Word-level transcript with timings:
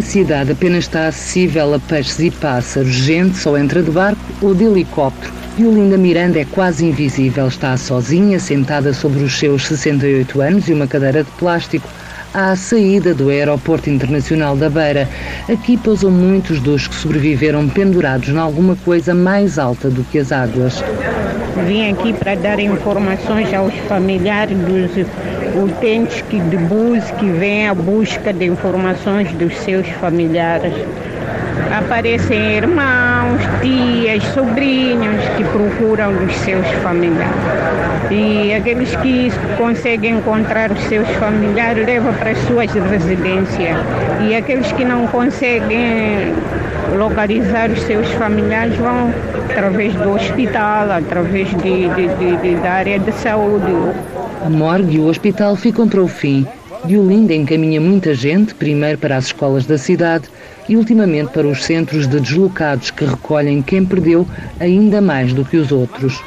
A 0.00 0.02
cidade 0.02 0.52
apenas 0.52 0.84
está 0.84 1.08
acessível 1.08 1.74
a 1.74 1.78
peixes 1.78 2.18
e 2.20 2.30
pássaros. 2.30 2.90
Gente 2.90 3.36
só 3.36 3.54
entra 3.58 3.82
de 3.82 3.90
barco 3.90 4.18
ou 4.40 4.54
de 4.54 4.64
helicóptero. 4.64 5.30
Violinda 5.58 5.98
Miranda 5.98 6.40
é 6.40 6.46
quase 6.46 6.86
invisível. 6.86 7.46
Está 7.46 7.76
sozinha, 7.76 8.40
sentada 8.40 8.94
sobre 8.94 9.22
os 9.22 9.38
seus 9.38 9.66
68 9.66 10.40
anos 10.40 10.68
e 10.70 10.72
uma 10.72 10.86
cadeira 10.86 11.22
de 11.22 11.30
plástico 11.32 11.86
à 12.32 12.56
saída 12.56 13.12
do 13.12 13.28
Aeroporto 13.28 13.90
Internacional 13.90 14.56
da 14.56 14.70
Beira. 14.70 15.06
Aqui 15.46 15.76
pousam 15.76 16.10
muitos 16.10 16.60
dos 16.60 16.88
que 16.88 16.94
sobreviveram 16.94 17.68
pendurados 17.68 18.30
em 18.30 18.38
alguma 18.38 18.76
coisa 18.76 19.14
mais 19.14 19.58
alta 19.58 19.90
do 19.90 20.02
que 20.04 20.18
as 20.18 20.32
águas. 20.32 20.82
Vim 21.66 21.90
aqui 21.90 22.14
para 22.14 22.36
dar 22.36 22.58
informações 22.58 23.52
aos 23.52 23.74
familiares 23.86 24.56
dos 24.56 25.06
utentes 25.56 26.22
que, 26.22 26.38
de 26.38 26.56
bus 26.56 27.10
que 27.18 27.26
vêm 27.26 27.68
à 27.68 27.74
busca 27.74 28.32
de 28.32 28.46
informações 28.46 29.32
dos 29.32 29.56
seus 29.58 29.88
familiares. 29.88 30.72
Aparecem 31.76 32.56
irmãos, 32.56 33.40
tias, 33.60 34.24
sobrinhos 34.34 35.22
que 35.36 35.44
procuram 35.44 36.12
os 36.24 36.34
seus 36.36 36.66
familiares. 36.82 37.34
E 38.10 38.52
aqueles 38.54 38.94
que 38.96 39.30
conseguem 39.56 40.16
encontrar 40.16 40.72
os 40.72 40.80
seus 40.84 41.08
familiares 41.10 41.86
levam 41.86 42.12
para 42.14 42.30
as 42.30 42.38
suas 42.38 42.72
residências. 42.72 43.76
E 44.28 44.34
aqueles 44.34 44.72
que 44.72 44.84
não 44.84 45.06
conseguem 45.06 46.34
localizar 46.96 47.70
os 47.70 47.80
seus 47.82 48.10
familiares 48.12 48.74
vão 48.76 49.12
através 49.48 49.94
do 49.94 50.12
hospital, 50.12 50.90
através 50.90 51.48
de, 51.50 51.88
de, 51.88 52.08
de, 52.16 52.36
de 52.36 52.54
da 52.56 52.72
área 52.72 52.98
de 52.98 53.12
saúde. 53.12 53.72
A 54.42 54.48
morgue 54.48 54.96
e 54.96 54.98
o 54.98 55.06
hospital 55.06 55.54
ficam 55.54 55.88
para 55.88 56.02
o 56.02 56.08
fim. 56.08 56.46
Diolinda 56.84 57.34
encaminha 57.34 57.80
muita 57.80 58.14
gente, 58.14 58.54
primeiro 58.54 58.96
para 58.96 59.16
as 59.16 59.26
escolas 59.26 59.66
da 59.66 59.76
cidade 59.76 60.28
e 60.66 60.76
ultimamente 60.76 61.30
para 61.30 61.46
os 61.46 61.62
centros 61.62 62.08
de 62.08 62.18
deslocados 62.18 62.90
que 62.90 63.04
recolhem 63.04 63.60
quem 63.60 63.84
perdeu 63.84 64.26
ainda 64.58 65.00
mais 65.00 65.34
do 65.34 65.44
que 65.44 65.58
os 65.58 65.70
outros. 65.72 66.22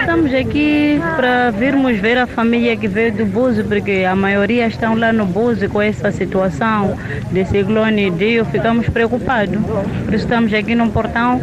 Estamos 0.00 0.32
aqui 0.32 1.00
para 1.16 1.50
virmos 1.50 1.98
ver 1.98 2.16
a 2.18 2.26
família 2.26 2.76
que 2.76 2.86
veio 2.86 3.12
do 3.12 3.26
Buzo, 3.26 3.64
porque 3.64 4.04
a 4.08 4.14
maioria 4.14 4.66
estão 4.66 4.94
lá 4.94 5.12
no 5.12 5.26
Buzo 5.26 5.68
com 5.68 5.82
essa 5.82 6.12
situação 6.12 6.96
de 7.32 7.44
ciclone 7.46 8.10
Dio, 8.10 8.44
ficamos 8.44 8.88
preocupados. 8.88 9.58
Por 10.04 10.14
isso 10.14 10.24
estamos 10.24 10.54
aqui 10.54 10.74
no 10.74 10.90
portão 10.90 11.40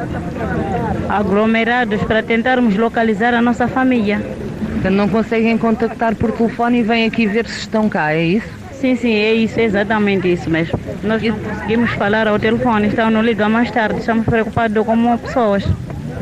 aglomerados 1.09 2.02
para 2.03 2.23
tentarmos 2.23 2.75
localizar 2.77 3.33
a 3.33 3.41
nossa 3.41 3.67
família. 3.67 4.21
Portanto, 4.80 4.95
não 4.95 5.09
conseguem 5.09 5.58
contactar 5.58 6.16
por 6.16 6.31
telefone 6.31 6.80
e 6.80 6.83
vêm 6.83 7.05
aqui 7.05 7.27
ver 7.27 7.45
se 7.47 7.59
estão 7.59 7.89
cá, 7.89 8.13
é 8.13 8.23
isso? 8.23 8.47
Sim, 8.72 8.95
sim, 8.95 9.13
é 9.13 9.33
isso, 9.33 9.59
é 9.59 9.63
exatamente 9.63 10.31
isso 10.31 10.49
mesmo. 10.49 10.80
Nós 11.03 11.21
não 11.21 11.38
conseguimos 11.38 11.91
falar 11.91 12.30
ao 12.30 12.39
telefone, 12.39 12.88
então 12.88 13.11
não 13.11 13.21
liga 13.21 13.49
mais 13.49 13.69
tarde, 13.71 13.99
estamos 13.99 14.25
preocupados 14.25 14.86
como 14.86 15.17
pessoas. 15.17 15.66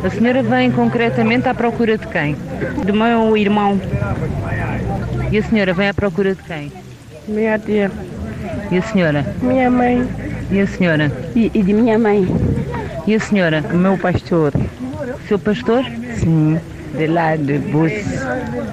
A 0.04 0.10
senhora 0.10 0.42
vem 0.42 0.72
concretamente 0.72 1.48
à 1.48 1.54
procura 1.54 2.00
de 2.00 2.08
quem? 2.08 2.36
Do 2.84 2.96
meu 2.96 3.38
irmão. 3.38 3.80
E 5.32 5.38
a 5.38 5.44
senhora 5.44 5.72
vem 5.76 5.90
à 5.90 5.94
procura 5.94 6.34
de 6.34 6.42
quem? 6.42 6.72
Minha 7.28 7.60
tia. 7.60 7.92
E 8.72 8.78
a 8.80 8.82
senhora? 8.82 9.24
Minha 9.40 9.70
mãe. 9.70 10.04
E 10.50 10.60
a 10.60 10.66
senhora? 10.66 11.12
E, 11.36 11.52
e 11.54 11.62
de 11.62 11.74
minha 11.74 12.00
mãe. 12.00 12.28
E 13.06 13.14
a 13.14 13.20
senhora? 13.20 13.64
O 13.72 13.78
meu 13.78 14.00
pastor. 14.00 14.52
Seu 15.28 15.38
pastor? 15.38 15.84
Sim, 16.16 16.60
de 16.96 17.08
lá 17.08 17.36
de 17.36 17.58
Bus. 17.60 17.92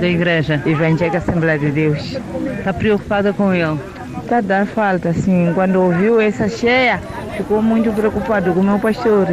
Da 0.01 0.07
igreja? 0.07 0.63
Evangélica 0.67 1.19
Assembleia 1.19 1.59
de 1.59 1.71
Deus. 1.71 2.17
Está 2.59 2.73
preocupada 2.73 3.33
com 3.33 3.53
ele? 3.53 3.79
Está 4.23 4.39
a 4.39 4.41
dar 4.41 4.67
falta, 4.67 5.13
sim. 5.13 5.51
Quando 5.55 5.81
ouviu 5.81 6.21
essa 6.21 6.49
cheia, 6.49 7.01
ficou 7.37 7.61
muito 7.61 7.93
preocupado 7.93 8.53
com 8.53 8.61
o 8.61 8.65
meu 8.65 8.79
pastor. 8.79 9.27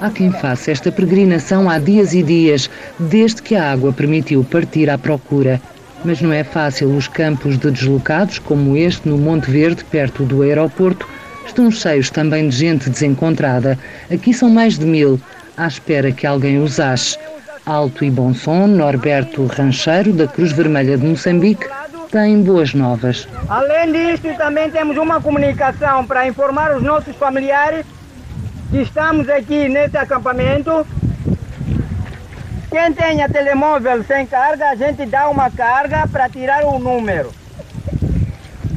Há 0.00 0.10
quem 0.10 0.30
faça 0.30 0.70
esta 0.70 0.92
peregrinação 0.92 1.68
há 1.68 1.78
dias 1.78 2.14
e 2.14 2.22
dias, 2.22 2.70
desde 2.98 3.42
que 3.42 3.56
a 3.56 3.72
água 3.72 3.92
permitiu 3.92 4.44
partir 4.44 4.88
à 4.88 4.96
procura. 4.96 5.60
Mas 6.04 6.20
não 6.20 6.32
é 6.32 6.44
fácil. 6.44 6.94
Os 6.94 7.08
campos 7.08 7.58
de 7.58 7.70
deslocados, 7.70 8.38
como 8.38 8.76
este 8.76 9.08
no 9.08 9.18
Monte 9.18 9.50
Verde, 9.50 9.84
perto 9.84 10.24
do 10.24 10.42
aeroporto, 10.42 11.08
estão 11.44 11.70
cheios 11.70 12.10
também 12.10 12.48
de 12.48 12.56
gente 12.56 12.88
desencontrada. 12.88 13.78
Aqui 14.12 14.32
são 14.32 14.48
mais 14.48 14.78
de 14.78 14.86
mil, 14.86 15.20
à 15.56 15.66
espera 15.66 16.12
que 16.12 16.26
alguém 16.26 16.58
os 16.62 16.78
ache. 16.78 17.18
Alto 17.68 18.02
e 18.02 18.10
bom 18.10 18.32
som, 18.32 18.66
Norberto 18.66 19.44
Rancheiro, 19.44 20.14
da 20.14 20.26
Cruz 20.26 20.52
Vermelha 20.52 20.96
de 20.96 21.06
Moçambique, 21.06 21.66
tem 22.10 22.42
boas 22.42 22.72
novas. 22.72 23.28
Além 23.46 23.92
disto, 23.92 24.34
também 24.38 24.70
temos 24.70 24.96
uma 24.96 25.20
comunicação 25.20 26.06
para 26.06 26.26
informar 26.26 26.74
os 26.74 26.82
nossos 26.82 27.14
familiares 27.16 27.84
que 28.70 28.78
estamos 28.78 29.28
aqui 29.28 29.68
nesse 29.68 29.98
acampamento. 29.98 30.86
Quem 32.70 32.90
tenha 32.94 33.28
telemóvel 33.28 34.02
sem 34.02 34.24
carga, 34.24 34.70
a 34.70 34.74
gente 34.74 35.04
dá 35.04 35.28
uma 35.28 35.50
carga 35.50 36.08
para 36.08 36.26
tirar 36.30 36.64
o 36.64 36.78
número. 36.78 37.30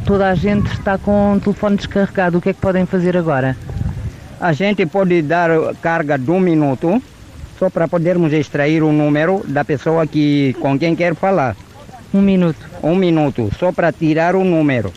Toda 0.05 0.27
a 0.27 0.35
gente 0.35 0.69
está 0.73 0.97
com 0.97 1.35
o 1.35 1.39
telefone 1.39 1.77
descarregado. 1.77 2.39
O 2.39 2.41
que 2.41 2.49
é 2.49 2.53
que 2.53 2.59
podem 2.59 2.85
fazer 2.85 3.15
agora? 3.15 3.55
A 4.37 4.51
gente 4.51 4.85
pode 4.85 5.21
dar 5.21 5.49
carga 5.81 6.17
de 6.17 6.29
um 6.29 6.41
minuto, 6.41 7.01
só 7.61 7.69
para 7.69 7.87
podermos 7.87 8.33
extrair 8.33 8.81
o 8.81 8.91
número 8.91 9.43
da 9.47 9.63
pessoa 9.63 10.07
que, 10.07 10.55
com 10.59 10.79
quem 10.79 10.95
quer 10.95 11.13
falar. 11.13 11.55
Um 12.11 12.19
minuto. 12.19 12.57
Um 12.81 12.95
minuto, 12.95 13.51
só 13.59 13.71
para 13.71 13.91
tirar 13.91 14.35
o 14.35 14.43
número. 14.43 14.91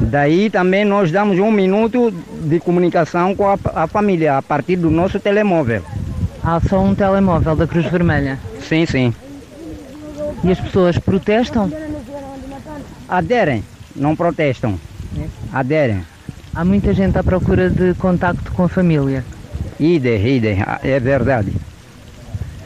Daí 0.00 0.48
também 0.48 0.84
nós 0.84 1.10
damos 1.10 1.40
um 1.40 1.50
minuto 1.50 2.12
de 2.44 2.60
comunicação 2.60 3.34
com 3.34 3.48
a, 3.48 3.58
a, 3.74 3.88
família 3.88 4.36
a 4.36 4.42
partir 4.42 4.76
do 4.76 4.92
nosso 4.92 5.18
telemóvel. 5.18 5.82
Há 6.44 6.60
só 6.60 6.80
um 6.80 6.94
telemóvel 6.94 7.56
da 7.56 7.66
Cruz 7.66 7.86
Vermelha? 7.86 8.38
Sim, 8.60 8.86
sim. 8.86 9.12
E 10.44 10.52
as 10.52 10.60
pessoas 10.60 10.96
protestam? 10.98 11.68
Aderem, 13.08 13.64
não 13.96 14.14
protestam. 14.14 14.78
Aderem. 15.52 16.04
Há 16.54 16.64
muita 16.64 16.94
gente 16.94 17.18
à 17.18 17.24
procura 17.24 17.68
de 17.68 17.92
contacto 17.94 18.52
com 18.52 18.62
a 18.62 18.68
família. 18.68 19.24
Idem, 19.78 20.26
idem, 20.26 20.58
é 20.82 21.00
verdade. 21.00 21.52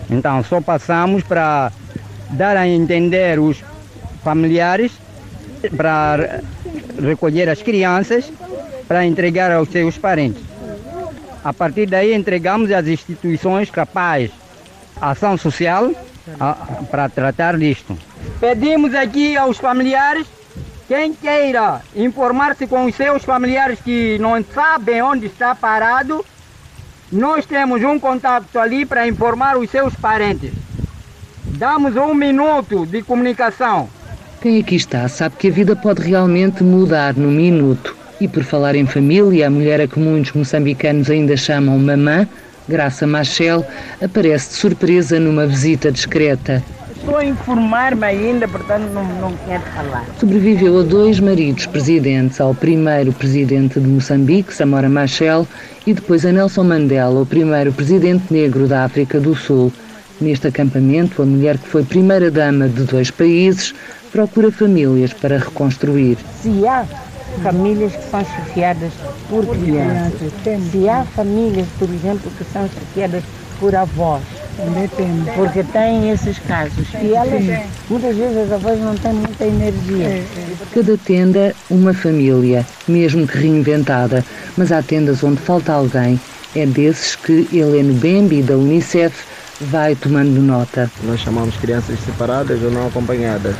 Então 0.08 0.42
só 0.44 0.60
passamos 0.60 1.22
para 1.22 1.72
dar 2.30 2.56
a 2.56 2.66
entender 2.66 3.38
os 3.38 3.62
familiares 4.22 4.92
para 5.76 6.40
recolher 7.00 7.48
as 7.48 7.62
crianças 7.62 8.30
para 8.86 9.04
entregar 9.04 9.52
aos 9.52 9.68
seus 9.68 9.96
parentes. 9.96 10.42
A 11.44 11.52
partir 11.52 11.86
daí 11.86 12.12
entregamos 12.14 12.70
às 12.72 12.86
instituições 12.86 13.70
capazes 13.70 14.30
ação 15.00 15.36
social 15.36 15.90
para 16.90 17.08
tratar 17.08 17.56
disto. 17.56 17.96
Pedimos 18.38 18.94
aqui 18.94 19.36
aos 19.36 19.58
familiares, 19.58 20.26
quem 20.86 21.14
queira 21.14 21.80
informar-se 21.94 22.66
com 22.66 22.84
os 22.84 22.94
seus 22.94 23.24
familiares 23.24 23.80
que 23.80 24.18
não 24.18 24.44
sabem 24.44 25.02
onde 25.02 25.26
está 25.26 25.54
parado, 25.54 26.24
nós 27.12 27.44
temos 27.44 27.82
um 27.82 27.98
contato 27.98 28.58
ali 28.58 28.86
para 28.86 29.08
informar 29.08 29.56
os 29.56 29.68
seus 29.70 29.94
parentes. 29.94 30.52
Damos 31.44 31.96
um 31.96 32.14
minuto 32.14 32.86
de 32.86 33.02
comunicação. 33.02 33.88
Quem 34.40 34.60
aqui 34.60 34.76
está 34.76 35.08
sabe 35.08 35.36
que 35.36 35.48
a 35.48 35.50
vida 35.50 35.74
pode 35.74 36.02
realmente 36.02 36.62
mudar 36.62 37.14
no 37.14 37.28
minuto. 37.28 37.96
E 38.20 38.28
por 38.28 38.44
falar 38.44 38.74
em 38.74 38.86
família, 38.86 39.46
a 39.46 39.50
mulher 39.50 39.80
a 39.80 39.88
que 39.88 39.98
muitos 39.98 40.32
moçambicanos 40.32 41.10
ainda 41.10 41.36
chamam 41.36 41.78
mamã, 41.78 42.28
Graça 42.68 43.06
Machel, 43.06 43.66
aparece 44.00 44.50
de 44.50 44.54
surpresa 44.54 45.18
numa 45.18 45.46
visita 45.46 45.90
discreta. 45.90 46.62
Estou 47.00 47.16
a 47.16 47.24
informar-me 47.24 48.04
ainda, 48.04 48.46
portanto 48.46 48.90
não, 48.92 49.02
não 49.02 49.34
quero 49.46 49.62
falar. 49.74 50.04
Sobreviveu 50.18 50.80
a 50.80 50.82
dois 50.82 51.18
maridos 51.18 51.64
presidentes, 51.64 52.38
ao 52.38 52.54
primeiro 52.54 53.10
presidente 53.10 53.80
de 53.80 53.86
Moçambique, 53.86 54.54
Samora 54.54 54.88
Machel, 54.88 55.48
e 55.86 55.94
depois 55.94 56.26
a 56.26 56.30
Nelson 56.30 56.62
Mandela, 56.64 57.22
o 57.22 57.24
primeiro 57.24 57.72
presidente 57.72 58.30
negro 58.30 58.68
da 58.68 58.84
África 58.84 59.18
do 59.18 59.34
Sul. 59.34 59.72
Neste 60.20 60.48
acampamento, 60.48 61.22
a 61.22 61.24
mulher 61.24 61.56
que 61.56 61.68
foi 61.68 61.82
primeira-dama 61.82 62.68
de 62.68 62.84
dois 62.84 63.10
países 63.10 63.74
procura 64.12 64.52
famílias 64.52 65.14
para 65.14 65.38
reconstruir. 65.38 66.18
Se 66.42 66.66
há 66.68 66.84
famílias 67.42 67.96
que 67.96 68.10
são 68.10 68.22
chefiadas 68.22 68.92
por 69.30 69.46
crianças, 69.46 70.32
se 70.70 70.86
há 70.86 71.02
famílias, 71.16 71.66
por 71.78 71.88
exemplo, 71.88 72.30
que 72.36 72.44
são 72.52 72.68
chefiadas 72.68 73.24
por 73.58 73.74
avós, 73.74 74.22
porque 75.34 75.62
tem 75.64 76.10
esses 76.10 76.38
casos. 76.40 76.86
E 77.00 77.14
elas, 77.14 77.68
muitas 77.88 78.16
vezes 78.16 78.36
as 78.36 78.52
avós 78.52 78.78
não 78.80 78.94
têm 78.96 79.12
muita 79.14 79.44
energia. 79.44 80.22
Cada 80.74 80.96
tenda, 80.98 81.54
uma 81.70 81.92
família, 81.94 82.66
mesmo 82.86 83.26
que 83.26 83.38
reinventada, 83.38 84.24
mas 84.56 84.72
há 84.72 84.82
tendas 84.82 85.22
onde 85.22 85.40
falta 85.40 85.72
alguém. 85.72 86.20
É 86.54 86.66
desses 86.66 87.14
que 87.14 87.48
Helene 87.52 87.92
Bembi, 87.94 88.42
da 88.42 88.56
Unicef, 88.56 89.14
vai 89.60 89.94
tomando 89.94 90.40
nota. 90.40 90.90
Nós 91.04 91.20
chamamos 91.20 91.56
crianças 91.56 91.98
separadas 92.00 92.62
ou 92.62 92.70
não 92.70 92.86
acompanhadas. 92.88 93.54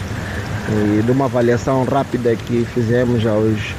E 0.99 1.03
de 1.03 1.11
uma 1.11 1.27
avaliação 1.27 1.85
rápida 1.85 2.35
que 2.37 2.65
fizemos 2.75 3.27
aos 3.27 3.75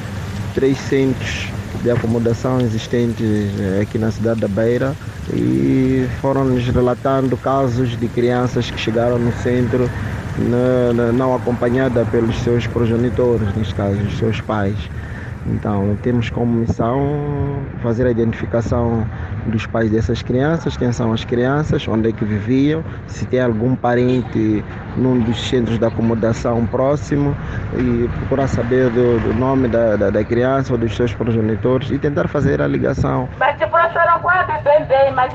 300 0.53 1.60
de 1.83 1.91
acomodação 1.91 2.59
existentes 2.61 3.49
eh, 3.59 3.81
aqui 3.81 3.97
na 3.97 4.11
cidade 4.11 4.41
da 4.41 4.47
Beira 4.47 4.95
e 5.33 6.07
foram-nos 6.21 6.65
relatando 6.67 7.35
casos 7.37 7.97
de 7.97 8.07
crianças 8.07 8.69
que 8.69 8.79
chegaram 8.79 9.17
no 9.17 9.31
centro 9.33 9.89
não 11.13 11.35
acompanhada 11.35 12.05
pelos 12.05 12.35
seus 12.37 12.65
progenitores, 12.67 13.53
neste 13.55 13.75
caso, 13.75 13.97
os 14.01 14.17
seus 14.17 14.39
pais. 14.41 14.77
Então, 15.47 15.97
temos 16.03 16.29
como 16.29 16.53
missão 16.53 17.59
fazer 17.81 18.05
a 18.05 18.11
identificação 18.11 19.05
dos 19.47 19.65
pais 19.65 19.89
dessas 19.91 20.21
crianças, 20.21 20.77
quem 20.77 20.91
são 20.91 21.11
as 21.13 21.23
crianças, 21.23 21.87
onde 21.87 22.09
é 22.09 22.11
que 22.11 22.23
viviam, 22.25 22.83
se 23.07 23.25
tem 23.25 23.41
algum 23.41 23.75
parente 23.75 24.63
num 24.97 25.19
dos 25.19 25.49
centros 25.49 25.79
de 25.79 25.85
acomodação 25.85 26.65
próximo 26.67 27.35
e 27.77 28.07
procurar 28.19 28.47
saber 28.47 28.89
do, 28.89 29.19
do 29.19 29.33
nome 29.33 29.67
da, 29.67 29.95
da, 29.95 30.09
da, 30.09 30.23
criança 30.23 30.73
ou 30.73 30.77
dos 30.77 30.95
seus 30.95 31.13
progenitores 31.13 31.89
e 31.91 31.97
tentar 31.97 32.27
fazer 32.27 32.61
a 32.61 32.67
ligação. 32.67 33.27
Mas 33.39 33.57
se 33.57 33.65
professora 33.67 34.19
quando 34.21 34.51
bem, 34.87 35.13
mas 35.13 35.31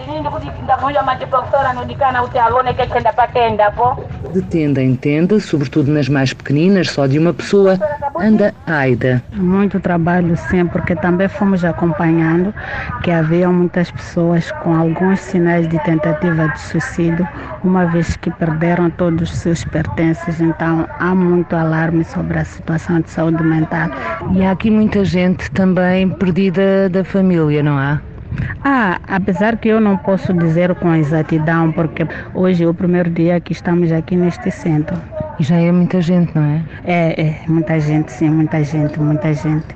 professora 1.36 1.72
não 1.72 1.84
o 2.24 2.28
teu 2.28 2.40
aluno 2.40 2.74
que 2.74 2.86
tenda 2.86 3.12
para 3.12 3.28
tenda, 3.28 3.70
pô. 3.72 3.96
De 4.32 4.42
tenda 4.42 4.82
em 4.82 4.94
tenda, 4.94 5.38
sobretudo 5.38 5.90
nas 5.90 6.08
mais 6.08 6.32
pequeninas, 6.32 6.90
só 6.90 7.06
de 7.06 7.18
uma 7.18 7.32
pessoa, 7.32 7.78
anda 8.18 8.54
Aida. 8.66 9.22
Muito 9.32 9.78
trabalho 9.80 10.36
sim, 10.36 10.66
porque 10.66 10.94
também 10.94 11.28
fomos 11.28 11.64
acompanhando 11.64 12.54
que 13.02 13.10
havia 13.10 13.48
muitas 13.48 13.90
pessoas 13.96 14.50
com 14.62 14.74
alguns 14.74 15.20
sinais 15.20 15.68
de 15.68 15.78
tentativa 15.84 16.48
de 16.48 16.60
suicídio, 16.60 17.26
uma 17.64 17.86
vez 17.86 18.16
que 18.16 18.30
perderam 18.30 18.90
todos 18.90 19.32
os 19.32 19.38
seus 19.38 19.64
pertences. 19.64 20.40
Então 20.40 20.86
há 20.98 21.14
muito 21.14 21.56
alarme 21.56 22.04
sobre 22.04 22.38
a 22.38 22.44
situação 22.44 23.00
de 23.00 23.10
saúde 23.10 23.42
mental. 23.42 23.88
E 24.32 24.44
há 24.44 24.52
aqui 24.52 24.70
muita 24.70 25.04
gente 25.04 25.50
também 25.50 26.08
perdida 26.08 26.88
da 26.88 27.02
família, 27.02 27.62
não 27.62 27.76
há? 27.76 28.00
Ah, 28.64 28.98
apesar 29.08 29.56
que 29.56 29.68
eu 29.68 29.80
não 29.80 29.96
posso 29.96 30.32
dizer 30.34 30.74
com 30.76 30.94
exatidão, 30.94 31.72
porque 31.72 32.06
hoje 32.34 32.64
é 32.64 32.68
o 32.68 32.74
primeiro 32.74 33.10
dia 33.10 33.40
que 33.40 33.52
estamos 33.52 33.90
aqui 33.92 34.16
neste 34.16 34.50
centro. 34.50 34.96
E 35.38 35.42
já 35.42 35.56
é 35.56 35.70
muita 35.70 36.00
gente, 36.00 36.34
não 36.34 36.44
é? 36.44 36.62
É, 36.84 37.20
é, 37.20 37.40
muita 37.48 37.78
gente, 37.80 38.12
sim, 38.12 38.30
muita 38.30 38.62
gente, 38.64 38.98
muita 38.98 39.32
gente. 39.32 39.66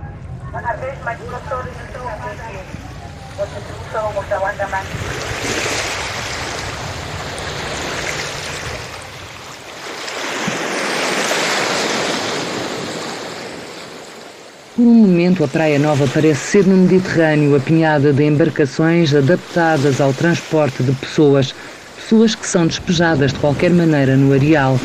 Por 14.77 14.83
um 14.83 14.95
momento, 14.95 15.45
a 15.45 15.49
Praia 15.49 15.79
Nova 15.79 16.07
parece 16.13 16.41
ser 16.41 16.67
no 16.67 16.77
Mediterrâneo, 16.77 17.57
apinhada 17.57 18.13
de 18.13 18.25
embarcações 18.25 19.15
adaptadas 19.15 20.01
ao 20.01 20.13
transporte 20.13 20.83
de 20.83 20.93
pessoas, 20.93 21.55
pessoas 21.97 22.35
que 22.35 22.47
são 22.47 22.67
despejadas 22.67 23.33
de 23.33 23.39
qualquer 23.39 23.71
maneira 23.71 24.17
no 24.17 24.33
areal. 24.33 24.79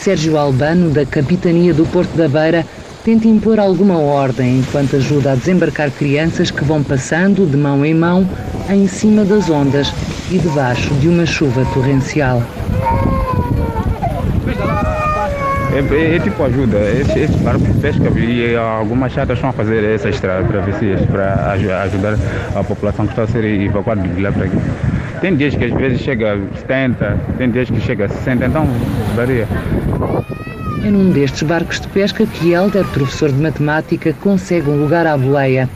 Sérgio 0.00 0.36
Albano, 0.36 0.90
da 0.90 1.06
Capitania 1.06 1.72
do 1.72 1.86
Porto 1.86 2.10
da 2.16 2.28
Beira, 2.28 2.66
tenta 3.04 3.28
impor 3.28 3.60
alguma 3.60 3.98
ordem 3.98 4.60
enquanto 4.60 4.96
ajuda 4.96 5.32
a 5.32 5.34
desembarcar 5.34 5.90
crianças 5.90 6.50
que 6.50 6.64
vão 6.64 6.82
passando 6.82 7.46
de 7.46 7.54
mão 7.54 7.84
em 7.84 7.92
mão 7.92 8.26
em 8.70 8.86
cima 8.88 9.24
das 9.26 9.50
ondas 9.50 9.92
e 10.30 10.38
debaixo 10.38 10.92
de 10.94 11.08
uma 11.08 11.26
chuva 11.26 11.66
torrencial. 11.74 12.42
É, 15.74 15.94
é, 15.94 16.16
é 16.16 16.18
tipo 16.18 16.42
ajuda, 16.44 16.78
esse, 16.78 17.18
esse 17.18 17.36
barco 17.38 17.60
de 17.60 17.78
pesca 17.80 18.08
e 18.18 18.56
algumas 18.56 19.12
chatas 19.12 19.36
estão 19.36 19.50
a 19.50 19.52
fazer 19.52 19.84
essas 19.84 20.18
travessias 20.18 21.04
para 21.06 21.52
ajudar 21.52 22.16
a 22.54 22.64
população 22.64 23.06
que 23.06 23.12
está 23.12 23.24
a 23.24 23.26
ser 23.26 23.44
evacuada 23.44 24.00
de 24.00 24.22
lá 24.22 24.32
para 24.32 24.46
aqui. 24.46 24.56
Tem 25.20 25.36
dias 25.36 25.54
que 25.54 25.64
às 25.64 25.72
vezes 25.72 26.00
chega 26.00 26.34
a 26.34 26.58
70, 26.58 27.20
tem 27.36 27.50
dias 27.50 27.68
que 27.68 27.80
chega 27.80 28.06
a 28.06 28.08
60, 28.08 28.46
então 28.46 28.66
varia. 29.14 29.46
É 30.84 30.90
num 30.90 31.10
destes 31.10 31.42
barcos 31.42 31.80
de 31.80 31.88
pesca 31.88 32.26
que 32.26 32.52
Helder, 32.52 32.84
professor 32.88 33.32
de 33.32 33.40
matemática, 33.40 34.14
consegue 34.20 34.68
um 34.68 34.82
lugar 34.82 35.06
à 35.06 35.16
boleia. 35.16 35.66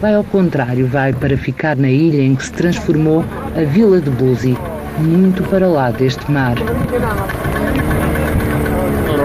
Vai 0.00 0.14
ao 0.14 0.22
contrário, 0.22 0.86
vai 0.86 1.12
para 1.12 1.36
ficar 1.36 1.76
na 1.76 1.88
ilha 1.88 2.22
em 2.22 2.36
que 2.36 2.44
se 2.44 2.52
transformou 2.52 3.24
a 3.56 3.64
Vila 3.64 4.00
de 4.00 4.10
Buzi, 4.10 4.56
muito 5.00 5.42
para 5.50 5.66
lá 5.66 5.90
deste 5.90 6.30
mar. 6.30 6.54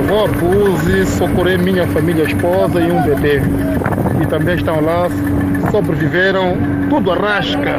Vou 0.08 0.26
a 0.26 0.28
Buzi, 0.30 1.06
socorrer 1.06 1.60
minha 1.60 1.86
família, 1.90 2.24
esposa 2.24 2.82
e 2.82 2.92
um 2.92 3.04
bebê. 3.04 3.40
E 4.24 4.26
também 4.26 4.56
estão 4.56 4.82
lá, 4.82 5.08
sobreviveram, 5.70 6.58
tudo 6.90 7.12
arrasca, 7.12 7.76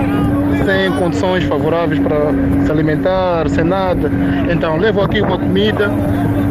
sem 0.70 0.92
condições 0.92 1.44
favoráveis 1.44 2.00
para 2.00 2.32
se 2.64 2.70
alimentar, 2.70 3.48
sem 3.48 3.64
nada. 3.64 4.10
Então, 4.48 4.76
levo 4.76 5.00
aqui 5.02 5.20
uma 5.20 5.36
comida 5.36 5.90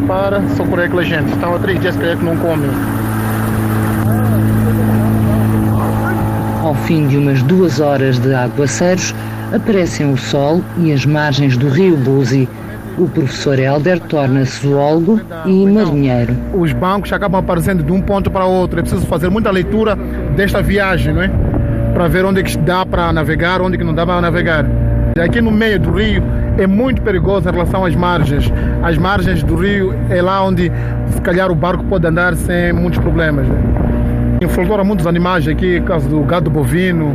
para 0.06 0.42
socorrer 0.56 0.86
aquela 0.86 1.04
gente. 1.04 1.32
Estão 1.32 1.54
há 1.54 1.58
três 1.58 1.80
dias 1.80 1.96
que 1.96 2.24
não 2.24 2.36
comem. 2.36 2.70
Ao 6.62 6.74
fim 6.74 7.08
de 7.08 7.16
umas 7.16 7.42
duas 7.42 7.80
horas 7.80 8.18
de 8.18 8.34
aguaceiros, 8.34 9.14
aparecem 9.54 10.12
o 10.12 10.18
sol 10.18 10.60
e 10.78 10.92
as 10.92 11.06
margens 11.06 11.56
do 11.56 11.68
rio 11.68 11.96
Buzi. 11.96 12.46
O 12.98 13.08
professor 13.08 13.58
Helder 13.58 14.00
torna-se 14.00 14.66
zoólogo 14.66 15.18
e 15.46 15.66
marinheiro. 15.66 16.36
Os 16.52 16.74
bancos 16.74 17.10
acabam 17.12 17.40
aparecendo 17.40 17.82
de 17.82 17.90
um 17.90 18.02
ponto 18.02 18.30
para 18.30 18.44
outro. 18.44 18.80
É 18.80 18.82
preciso 18.82 19.06
fazer 19.06 19.30
muita 19.30 19.50
leitura 19.50 19.96
desta 20.36 20.60
viagem, 20.60 21.14
não 21.14 21.22
é? 21.22 21.49
Para 21.94 22.08
ver 22.08 22.24
onde 22.24 22.42
que 22.42 22.56
dá 22.58 22.84
para 22.86 23.12
navegar, 23.12 23.60
onde 23.60 23.76
que 23.76 23.84
não 23.84 23.94
dá 23.94 24.06
para 24.06 24.20
navegar. 24.20 24.64
Aqui 25.22 25.40
no 25.40 25.50
meio 25.50 25.78
do 25.78 25.90
rio 25.90 26.22
é 26.56 26.66
muito 26.66 27.02
perigoso 27.02 27.48
em 27.48 27.52
relação 27.52 27.84
às 27.84 27.94
margens. 27.94 28.50
As 28.82 28.96
margens 28.96 29.42
do 29.42 29.56
rio 29.56 29.94
é 30.08 30.22
lá 30.22 30.42
onde, 30.44 30.70
se 31.08 31.20
calhar, 31.20 31.50
o 31.50 31.54
barco 31.54 31.84
pode 31.84 32.06
andar 32.06 32.34
sem 32.36 32.72
muitos 32.72 32.98
problemas. 33.00 33.46
Flutuaram 34.48 34.84
muitos 34.84 35.06
animais 35.06 35.46
aqui, 35.46 35.80
caso 35.82 36.08
do 36.08 36.20
gado 36.22 36.50
bovino, 36.50 37.14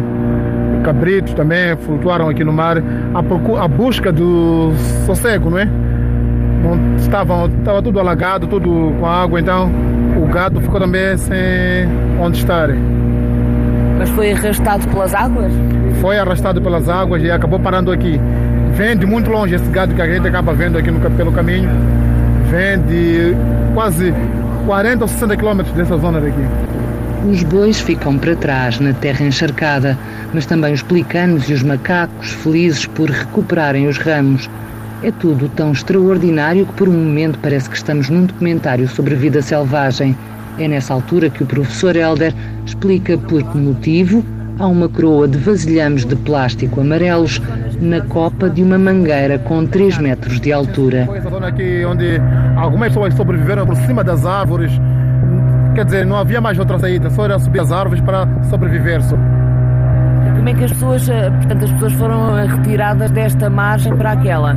cabritos 0.84 1.34
também 1.34 1.76
flutuaram 1.78 2.30
aqui 2.30 2.44
no 2.44 2.54
mar, 2.54 2.78
a, 2.78 3.64
a 3.64 3.68
busca 3.68 4.12
do 4.12 4.72
sossego, 5.06 5.50
não 5.50 5.58
é? 5.58 5.68
Estavam, 6.98 7.48
estava 7.48 7.82
tudo 7.82 8.00
alagado, 8.00 8.46
tudo 8.46 8.94
com 9.00 9.06
água, 9.06 9.40
então 9.40 9.72
o 10.22 10.28
gado 10.28 10.62
ficou 10.62 10.80
também 10.80 11.18
sem 11.18 11.88
onde 12.20 12.38
estar. 12.38 12.70
Mas 13.98 14.10
foi 14.10 14.32
arrastado 14.32 14.88
pelas 14.90 15.14
águas? 15.14 15.52
Foi 16.02 16.18
arrastado 16.18 16.62
pelas 16.62 16.90
águas 16.90 17.24
e 17.24 17.32
acabou 17.32 17.60
parando 17.60 17.92
aqui. 17.92 18.20
Vem 18.74 18.98
de 18.98 19.06
muito 19.06 19.30
longe 19.30 19.56
esse 19.56 19.70
gado 19.70 19.94
que 19.96 20.02
a 20.02 20.08
gente 20.08 20.28
acaba 20.28 20.54
vendo 20.54 20.78
aqui 20.78 20.92
no, 20.92 21.00
pelo 21.12 21.32
caminho. 21.32 21.70
Vem 22.50 22.80
de 22.82 23.34
quase 23.74 24.14
40 24.66 25.04
ou 25.04 25.08
60 25.08 25.38
quilômetros 25.38 25.76
dessa 25.76 25.98
zona 25.98 26.20
daqui. 26.20 26.46
Os 27.30 27.42
bois 27.44 27.80
ficam 27.80 28.18
para 28.18 28.36
trás 28.36 28.80
na 28.80 28.94
terra 28.94 29.26
encharcada, 29.26 29.98
mas 30.34 30.46
também 30.46 30.74
os 30.74 30.84
pelicanos 30.84 31.50
e 31.50 31.54
os 31.54 31.64
macacos 31.64 32.32
felizes 32.34 32.86
por 32.86 33.10
recuperarem 33.10 33.88
os 33.88 33.98
ramos. 33.98 34.50
É 35.02 35.12
tudo 35.12 35.50
tão 35.50 35.72
extraordinário 35.72 36.66
que 36.66 36.74
por 36.74 36.88
um 36.88 36.94
momento 36.94 37.40
parece 37.40 37.70
que 37.70 37.78
estamos 37.78 38.10
num 38.10 38.26
documentário 38.26 38.88
sobre 38.88 39.16
vida 39.16 39.42
selvagem. 39.42 40.16
É 40.58 40.68
nessa 40.68 40.94
altura 40.94 41.30
que 41.30 41.44
o 41.44 41.46
professor 41.46 41.96
Helder 41.96 42.34
explica 42.66 43.18
por 43.18 43.44
que 43.44 43.58
motivo 43.58 44.24
há 44.58 44.68
uma 44.68 44.88
coroa 44.88 45.28
de 45.28 45.38
vasilhames 45.38 46.06
de 46.06 46.16
plástico 46.16 46.80
amarelos 46.80 47.42
na 47.82 48.00
copa 48.02 48.50
de 48.50 48.64
uma 48.64 48.78
mangueira 48.78 49.38
com 49.40 49.66
3 49.66 49.98
metros 49.98 50.40
de 50.40 50.54
altura. 50.54 51.06
Foi 51.08 51.18
essa 51.18 51.30
zona 51.30 51.48
aqui 51.48 51.84
onde 51.86 52.22
algumas 52.56 52.90
pessoas 52.90 53.14
sobreviveram 53.16 53.66
por 53.66 53.76
cima 53.76 54.04
das 54.04 54.26
árvores. 54.26 54.72
Quer 55.76 55.86
dizer, 55.86 56.06
não 56.06 56.16
havia 56.16 56.40
mais 56.40 56.58
outra 56.58 56.80
saída, 56.80 57.10
só 57.10 57.26
era 57.26 57.38
subir 57.38 57.60
as 57.60 57.72
árvores 57.72 58.02
para 58.02 58.26
sobreviver. 58.50 59.02
Como 60.38 60.48
é 60.48 60.54
que 60.54 60.64
as 60.64 60.72
pessoas, 60.72 61.10
eh, 61.10 61.30
portanto, 61.30 61.66
as 61.66 61.72
pessoas 61.72 61.94
foram 61.94 62.38
eh, 62.38 62.46
retiradas 62.46 63.12
desta 63.12 63.50
margem 63.50 63.94
para 63.96 64.12
aquela? 64.14 64.56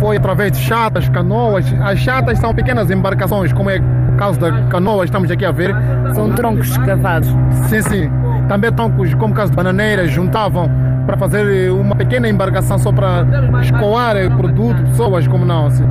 Foi 0.00 0.16
através 0.16 0.52
de 0.52 0.58
chatas, 0.58 1.08
canoas. 1.08 1.72
As 1.80 2.00
chatas 2.00 2.38
são 2.38 2.52
pequenas 2.52 2.90
embarcações, 2.90 3.52
como 3.52 3.70
é 3.70 3.80
caso 4.20 4.38
da 4.38 4.52
canoa, 4.64 5.02
estamos 5.06 5.30
aqui 5.30 5.46
a 5.46 5.50
ver. 5.50 5.74
São 6.14 6.30
troncos 6.32 6.68
escavados. 6.68 7.26
Sim, 7.68 7.80
sim. 7.80 8.10
Também 8.48 8.70
troncos, 8.70 9.14
como 9.14 9.32
o 9.32 9.36
caso 9.36 9.50
de 9.50 9.56
bananeiras, 9.56 10.10
juntavam 10.10 10.70
para 11.06 11.16
fazer 11.16 11.70
uma 11.70 11.96
pequena 11.96 12.28
embarcação 12.28 12.78
só 12.78 12.92
para 12.92 13.24
escoar 13.62 14.14
produto, 14.36 14.76
pessoas, 14.88 15.26
como 15.26 15.46
não, 15.46 15.66
assim. 15.66 15.84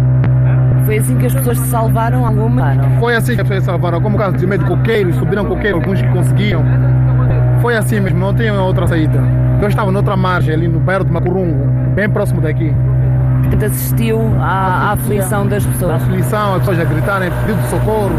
Foi 0.86 0.98
assim 1.00 1.18
que 1.18 1.26
as 1.26 1.34
pessoas 1.34 1.58
se 1.58 1.68
salvaram 1.70 2.24
alguma? 2.24 2.76
Foi 3.00 3.16
assim 3.16 3.34
que 3.34 3.42
as 3.42 3.48
pessoas 3.48 3.64
se 3.64 3.66
salvaram, 3.66 4.00
como 4.00 4.16
o 4.16 4.20
caso 4.20 4.38
de 4.38 4.46
meio 4.46 4.62
de 4.62 4.68
coqueiros, 4.68 5.16
subiram 5.16 5.46
coqueiro, 5.46 5.78
alguns 5.78 6.00
que 6.00 6.08
conseguiam. 6.10 6.64
Foi 7.62 7.76
assim 7.76 8.00
mesmo, 8.00 8.20
não 8.20 8.34
tinha 8.34 8.54
outra 8.54 8.86
saída. 8.86 9.20
Eu 9.60 9.68
estava 9.68 9.92
noutra 9.92 10.16
margem, 10.16 10.54
ali 10.54 10.68
no 10.68 10.80
bairro 10.80 11.04
de 11.04 11.12
Macurungo, 11.12 11.66
bem 11.96 12.08
próximo 12.08 12.42
daqui 12.42 12.72
que 13.48 13.66
assistiu 13.66 14.20
à, 14.40 14.90
à 14.90 14.92
aflição 14.94 15.48
das 15.48 15.66
pessoas. 15.66 15.92
A 15.92 15.96
aflição, 15.96 16.54
as 16.56 16.60
pessoas 16.60 16.80
a 16.80 16.84
gritarem, 16.86 17.32
pedido 17.32 17.62
de 17.62 17.70
socorro. 17.70 18.12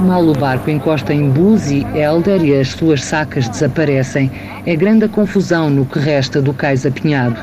Mal 0.00 0.22
o 0.22 0.34
barco 0.34 0.70
encosta 0.70 1.14
em 1.14 1.30
Buzi, 1.30 1.86
Elder 1.94 2.44
e 2.44 2.60
as 2.60 2.68
suas 2.68 3.02
sacas 3.02 3.48
desaparecem. 3.48 4.30
É 4.66 4.76
grande 4.76 5.06
a 5.06 5.08
confusão 5.08 5.70
no 5.70 5.86
que 5.86 5.98
resta 5.98 6.42
do 6.42 6.52
cais 6.52 6.84
apinhado. 6.84 7.36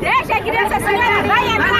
Deixa 0.00 0.34
a 0.34 0.40
criança 0.40 0.80
sair, 0.80 1.26
vai 1.26 1.54
entrar! 1.54 1.77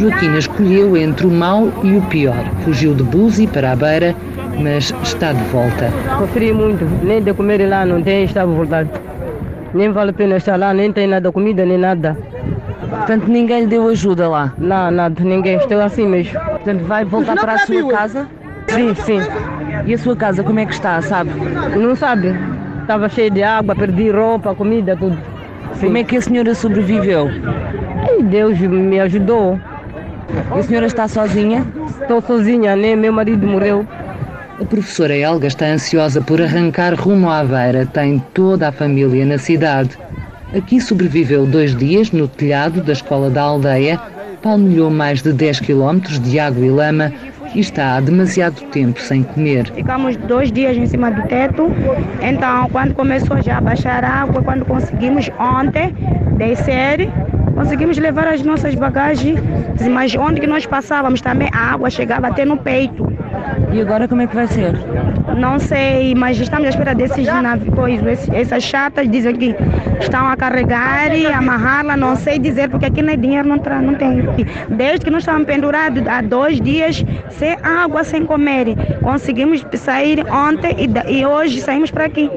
Joaquina 0.00 0.38
escolheu 0.38 0.96
entre 0.96 1.26
o 1.26 1.30
mau 1.30 1.70
e 1.84 1.94
o 1.94 2.00
pior. 2.00 2.42
Fugiu 2.64 2.94
de 2.94 3.02
Buzi 3.02 3.46
para 3.46 3.72
a 3.72 3.76
beira, 3.76 4.16
mas 4.58 4.94
está 5.02 5.30
de 5.30 5.42
volta. 5.50 5.90
Sofri 6.18 6.54
muito, 6.54 6.86
nem 7.04 7.22
de 7.22 7.34
comer 7.34 7.68
lá 7.68 7.84
não 7.84 8.00
tem, 8.00 8.24
estava 8.24 8.50
voltado. 8.50 8.88
Nem 9.74 9.92
vale 9.92 10.08
a 10.08 10.14
pena 10.14 10.38
estar 10.38 10.58
lá, 10.58 10.72
nem 10.72 10.90
tem 10.90 11.06
nada 11.06 11.30
comida, 11.30 11.66
nem 11.66 11.76
nada. 11.76 12.16
Portanto, 12.88 13.26
ninguém 13.28 13.60
lhe 13.60 13.66
deu 13.66 13.86
ajuda 13.88 14.26
lá? 14.26 14.54
Não, 14.56 14.90
nada, 14.90 15.22
ninguém, 15.22 15.58
estou 15.58 15.78
assim 15.82 16.06
mesmo. 16.08 16.40
Portanto, 16.40 16.82
vai 16.86 17.04
voltar 17.04 17.36
para 17.36 17.52
a 17.52 17.58
sua 17.58 17.90
casa? 17.90 18.26
Sim, 18.68 18.94
sim. 18.94 19.18
E 19.84 19.92
a 19.92 19.98
sua 19.98 20.16
casa, 20.16 20.42
como 20.42 20.60
é 20.60 20.64
que 20.64 20.72
está, 20.72 21.02
sabe? 21.02 21.30
Não 21.76 21.94
sabe. 21.94 22.34
Estava 22.80 23.06
cheio 23.10 23.30
de 23.30 23.42
água, 23.42 23.76
perdi 23.76 24.10
roupa, 24.10 24.54
comida, 24.54 24.96
tudo. 24.96 25.18
Sim. 25.74 25.86
Como 25.88 25.98
é 25.98 26.04
que 26.04 26.16
a 26.16 26.20
senhora 26.22 26.54
sobreviveu? 26.54 27.28
Deus 28.30 28.58
me 28.58 28.98
ajudou. 28.98 29.60
E 30.54 30.58
a 30.58 30.62
senhora 30.62 30.86
está 30.86 31.08
sozinha? 31.08 31.66
Estou 32.00 32.20
sozinha, 32.22 32.76
nem 32.76 32.96
meu 32.96 33.12
marido 33.12 33.46
morreu. 33.46 33.86
A 34.60 34.64
professora 34.64 35.16
Helga 35.16 35.46
está 35.46 35.66
ansiosa 35.66 36.20
por 36.20 36.40
arrancar 36.40 36.94
rumo 36.94 37.30
à 37.30 37.38
Aveira. 37.38 37.86
Tem 37.86 38.18
toda 38.34 38.68
a 38.68 38.72
família 38.72 39.24
na 39.24 39.38
cidade. 39.38 39.98
Aqui 40.56 40.80
sobreviveu 40.80 41.46
dois 41.46 41.74
dias 41.76 42.10
no 42.10 42.26
telhado 42.26 42.82
da 42.82 42.92
escola 42.92 43.30
da 43.30 43.42
aldeia, 43.42 44.00
palmilhou 44.42 44.90
mais 44.90 45.22
de 45.22 45.32
10 45.32 45.60
quilómetros 45.60 46.18
de 46.18 46.38
água 46.38 46.66
e 46.66 46.70
lama 46.70 47.12
e 47.54 47.60
está 47.60 47.96
há 47.96 48.00
demasiado 48.00 48.60
tempo 48.70 49.00
sem 49.00 49.22
comer. 49.22 49.70
Ficamos 49.72 50.16
dois 50.16 50.50
dias 50.50 50.76
em 50.76 50.86
cima 50.86 51.10
do 51.10 51.22
teto, 51.28 51.70
então 52.20 52.68
quando 52.70 52.94
começou 52.94 53.40
já 53.42 53.58
a 53.58 53.60
baixar 53.60 54.04
a 54.04 54.22
água, 54.22 54.42
quando 54.42 54.64
conseguimos 54.64 55.30
ontem 55.38 55.94
descer, 56.36 57.08
conseguimos 57.54 57.98
levar 57.98 58.28
as 58.28 58.42
nossas 58.42 58.74
bagagens, 58.74 59.38
mas 59.88 60.14
onde 60.14 60.40
que 60.40 60.46
nós 60.46 60.66
passávamos 60.66 61.20
também 61.20 61.48
a 61.52 61.72
água 61.72 61.90
chegava 61.90 62.28
até 62.28 62.44
no 62.44 62.56
peito. 62.56 63.10
E 63.72 63.80
agora 63.80 64.08
como 64.08 64.22
é 64.22 64.26
que 64.26 64.34
vai 64.34 64.46
ser? 64.46 64.72
Não 65.36 65.58
sei, 65.58 66.14
mas 66.14 66.38
estamos 66.38 66.66
à 66.66 66.70
espera 66.70 66.94
desses 66.94 67.24
navios. 67.26 68.28
Essas 68.32 68.64
chatas 68.64 69.08
dizem 69.08 69.36
que 69.36 69.54
estão 70.00 70.26
a 70.26 70.36
carregar 70.36 71.16
e 71.16 71.26
amarrá-la, 71.26 71.96
não 71.96 72.16
sei 72.16 72.38
dizer, 72.38 72.68
porque 72.68 72.86
aqui 72.86 73.00
não 73.00 73.12
é 73.12 73.16
dinheiro, 73.16 73.48
não, 73.48 73.58
tra 73.58 73.80
não 73.80 73.94
tem. 73.94 74.22
Desde 74.68 75.04
que 75.04 75.10
nós 75.10 75.22
estamos 75.22 75.46
pendurados 75.46 76.06
há 76.06 76.20
dois 76.20 76.60
dias, 76.60 77.04
sem 77.30 77.56
água, 77.62 78.02
sem 78.02 78.26
comer. 78.26 78.74
Conseguimos 79.02 79.64
sair 79.74 80.24
ontem 80.30 80.74
e, 80.78 81.18
e 81.18 81.26
hoje 81.26 81.60
saímos 81.60 81.90
para 81.90 82.06
aqui. 82.06 82.28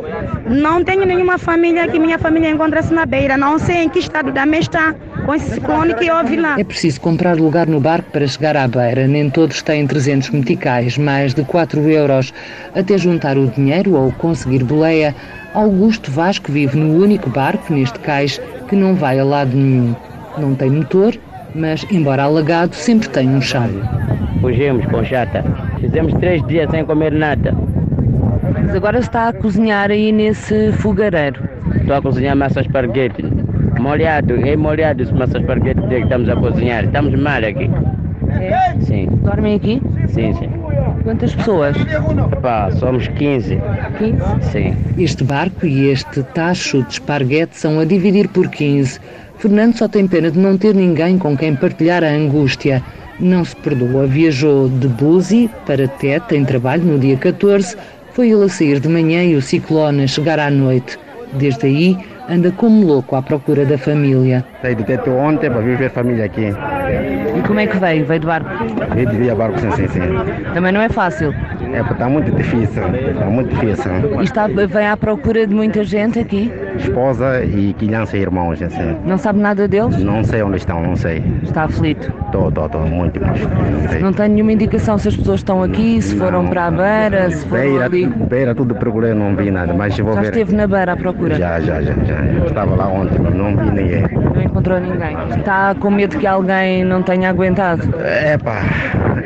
Não 0.45 0.83
tenho 0.83 1.05
nenhuma 1.05 1.37
família 1.37 1.85
aqui, 1.85 1.97
minha 1.97 2.19
família 2.19 2.49
encontra-se 2.49 2.93
na 2.93 3.05
beira, 3.05 3.37
não 3.37 3.57
sei 3.57 3.83
em 3.83 3.89
que 3.89 3.99
estado 3.99 4.31
da 4.31 4.45
mesa 4.45 4.63
está 4.63 4.95
com 5.25 5.33
esse 5.33 5.55
ciclone 5.55 5.93
que 5.93 6.11
houve 6.11 6.35
lá. 6.35 6.59
É 6.59 6.63
preciso 6.63 6.99
comprar 6.99 7.37
lugar 7.37 7.65
no 7.65 7.79
barco 7.79 8.11
para 8.11 8.27
chegar 8.27 8.57
à 8.57 8.67
beira. 8.67 9.07
Nem 9.07 9.29
todos 9.29 9.61
têm 9.61 9.87
300 9.87 10.31
meticais, 10.31 10.97
mais 10.97 11.33
de 11.33 11.43
4 11.45 11.79
euros. 11.89 12.33
Até 12.75 12.97
juntar 12.97 13.37
o 13.37 13.47
dinheiro 13.47 13.93
ou 13.93 14.11
conseguir 14.11 14.63
boleia, 14.63 15.15
Augusto 15.53 16.11
Vasco 16.11 16.51
vive 16.51 16.77
no 16.77 17.01
único 17.01 17.29
barco 17.29 17.73
neste 17.73 17.97
cais 17.99 18.41
que 18.67 18.75
não 18.75 18.95
vai 18.95 19.19
a 19.19 19.23
lado 19.23 19.55
nenhum. 19.55 19.95
Não 20.37 20.55
tem 20.55 20.69
motor, 20.69 21.15
mas, 21.55 21.85
embora 21.89 22.23
alagado, 22.23 22.75
sempre 22.75 23.07
tem 23.07 23.29
um 23.29 23.39
chão. 23.39 23.69
Fugimos 24.41 24.85
com 24.87 25.05
chata. 25.05 25.43
Fizemos 25.79 26.13
três 26.15 26.45
dias 26.47 26.69
sem 26.69 26.85
comer 26.85 27.13
nada. 27.13 27.55
Mas 28.73 28.77
agora 28.79 28.97
está 28.97 29.27
a 29.27 29.33
cozinhar 29.33 29.91
aí 29.91 30.11
nesse 30.11 30.71
fogareiro. 30.71 31.47
Estou 31.75 31.95
a 31.95 32.01
cozinhar 32.01 32.35
massa 32.35 32.61
esparguete. 32.61 33.23
Molhado, 33.79 34.33
é 34.33 34.55
molhado 34.55 35.03
esse 35.03 35.13
massa 35.13 35.37
esparguete 35.37 35.79
que 35.87 35.93
estamos 35.93 36.27
a 36.27 36.35
cozinhar. 36.35 36.83
Estamos 36.83 37.13
mal 37.13 37.43
aqui. 37.43 37.69
É? 38.31 38.75
Sim. 38.81 39.05
Dormem 39.21 39.57
aqui? 39.57 39.79
Sim, 40.07 40.33
sim. 40.33 40.49
Quantas 41.03 41.35
pessoas? 41.35 41.77
Epá, 42.31 42.71
somos 42.71 43.07
15. 43.09 43.61
15? 43.99 44.51
Sim. 44.51 44.75
Este 44.97 45.23
barco 45.23 45.67
e 45.67 45.91
este 45.91 46.23
tacho 46.33 46.81
de 46.81 46.93
esparguete 46.93 47.55
são 47.55 47.79
a 47.79 47.85
dividir 47.85 48.27
por 48.27 48.49
15. 48.49 48.99
Fernando 49.37 49.77
só 49.77 49.87
tem 49.87 50.07
pena 50.07 50.31
de 50.31 50.39
não 50.39 50.57
ter 50.57 50.73
ninguém 50.73 51.19
com 51.19 51.37
quem 51.37 51.55
partilhar 51.55 52.03
a 52.03 52.09
angústia. 52.09 52.81
Não 53.19 53.45
se 53.45 53.55
perdoa. 53.55 54.07
Viajou 54.07 54.67
de 54.67 54.87
Buzi 54.87 55.47
para 55.67 55.87
Tete 55.87 56.35
em 56.35 56.43
trabalho 56.43 56.83
no 56.83 56.97
dia 56.97 57.15
14. 57.17 57.77
Foi 58.13 58.29
ele 58.29 58.43
a 58.43 58.49
sair 58.49 58.79
de 58.79 58.87
manhã 58.87 59.23
e 59.23 59.35
o 59.35 59.41
ciclone 59.41 60.03
a 60.03 60.07
chegar 60.07 60.39
à 60.39 60.49
noite. 60.49 60.99
Desde 61.33 61.65
aí, 61.65 61.97
anda 62.29 62.51
como 62.51 62.85
louco 62.85 63.15
à 63.15 63.23
procura 63.23 63.65
da 63.65 63.75
família. 63.75 64.45
Saí 64.61 64.75
de 64.75 64.83
Tete 64.83 65.09
ontem 65.09 65.49
para 65.49 65.61
vir 65.61 65.77
ver 65.77 65.87
a 65.87 65.89
família 65.89 66.25
aqui. 66.25 66.53
E 67.35 67.47
como 67.47 67.59
é 67.59 67.65
que 67.65 67.75
veio? 67.77 68.05
Veio 68.05 68.19
de 68.19 68.27
barco? 68.27 68.49
Veio 68.93 69.09
de 69.09 69.17
via 69.17 69.33
barco, 69.33 69.59
sim, 69.59 69.71
sim, 69.71 69.87
sim. 69.87 69.99
Também 70.53 70.71
não 70.71 70.81
é 70.81 70.89
fácil. 70.89 71.33
É, 71.73 71.81
está 71.81 72.07
muito 72.07 72.31
difícil, 72.31 72.83
está 72.83 73.25
muito 73.25 73.49
difícil. 73.49 73.91
E 74.21 74.23
está, 74.23 74.45
vem 74.45 74.87
à 74.87 74.95
procura 74.95 75.47
de 75.47 75.55
muita 75.55 75.83
gente 75.83 76.19
aqui? 76.19 76.51
Esposa 76.77 77.43
e 77.43 77.73
criança 77.73 78.17
e 78.17 78.21
irmãos, 78.21 78.61
assim. 78.61 78.97
Não 79.05 79.17
sabe 79.17 79.39
nada 79.39 79.67
deles? 79.67 79.97
Não 80.03 80.23
sei 80.23 80.41
onde 80.41 80.57
estão, 80.57 80.81
não 80.81 80.95
sei. 80.95 81.23
Está 81.43 81.63
aflito? 81.63 82.11
Estou, 82.25 82.49
estou, 82.49 82.65
estou 82.65 82.81
muito 82.81 83.23
aflito, 83.23 83.49
não 83.49 83.89
sei. 83.89 83.99
Não 84.01 84.13
tem 84.13 84.29
nenhuma 84.29 84.51
indicação 84.53 84.97
se 84.97 85.07
as 85.07 85.15
pessoas 85.15 85.39
estão 85.39 85.61
aqui, 85.63 86.01
se 86.01 86.15
Não. 86.15 86.25
foram 86.25 86.47
para 86.47 86.65
a 86.67 86.71
beira, 86.71 87.29
se 87.31 87.45
foram 87.47 87.63
Beira, 87.63 87.85
ali. 87.85 88.05
beira, 88.07 88.55
tudo 88.55 88.75
procurei, 88.75 89.13
não 89.13 89.35
vi 89.35 89.51
nada, 89.51 89.73
mas 89.73 89.97
vou 89.99 90.13
Já 90.15 90.21
ver. 90.21 90.27
esteve 90.29 90.55
na 90.55 90.67
beira 90.67 90.93
à 90.93 90.97
procura? 90.97 91.35
Já, 91.35 91.59
já, 91.59 91.81
já, 91.81 91.93
já. 91.93 92.45
Estava 92.47 92.75
lá 92.75 92.87
ontem, 92.87 93.19
mas 93.19 93.33
não 93.35 93.55
vi 93.55 93.71
ninguém. 93.71 94.03
Não 94.33 94.41
encontrou 94.41 94.79
ninguém. 94.79 95.15
Está 95.37 95.75
com 95.75 95.91
medo 95.91 96.17
que 96.17 96.25
alguém 96.27 96.83
não 96.83 97.01
tenha 97.03 97.29
aguentado? 97.29 97.93
É 98.03 98.37
pá, 98.37 98.61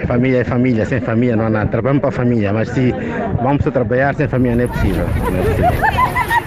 família 0.05 0.39
é 0.39 0.43
família, 0.43 0.85
sem 0.85 0.99
família 0.99 1.35
não 1.35 1.45
há 1.45 1.49
nada. 1.49 1.67
Trabalhamos 1.67 2.01
para 2.01 2.09
a 2.09 2.13
família, 2.13 2.51
mas 2.53 2.69
se 2.69 2.93
vamos 3.41 3.63
trabalhar 3.63 4.13
sem 4.15 4.27
família 4.27 4.55
não 4.57 4.63
é 4.65 4.67
possível. 4.67 5.05
Não 5.31 5.39
é 5.39 5.43
possível. 5.43 6.46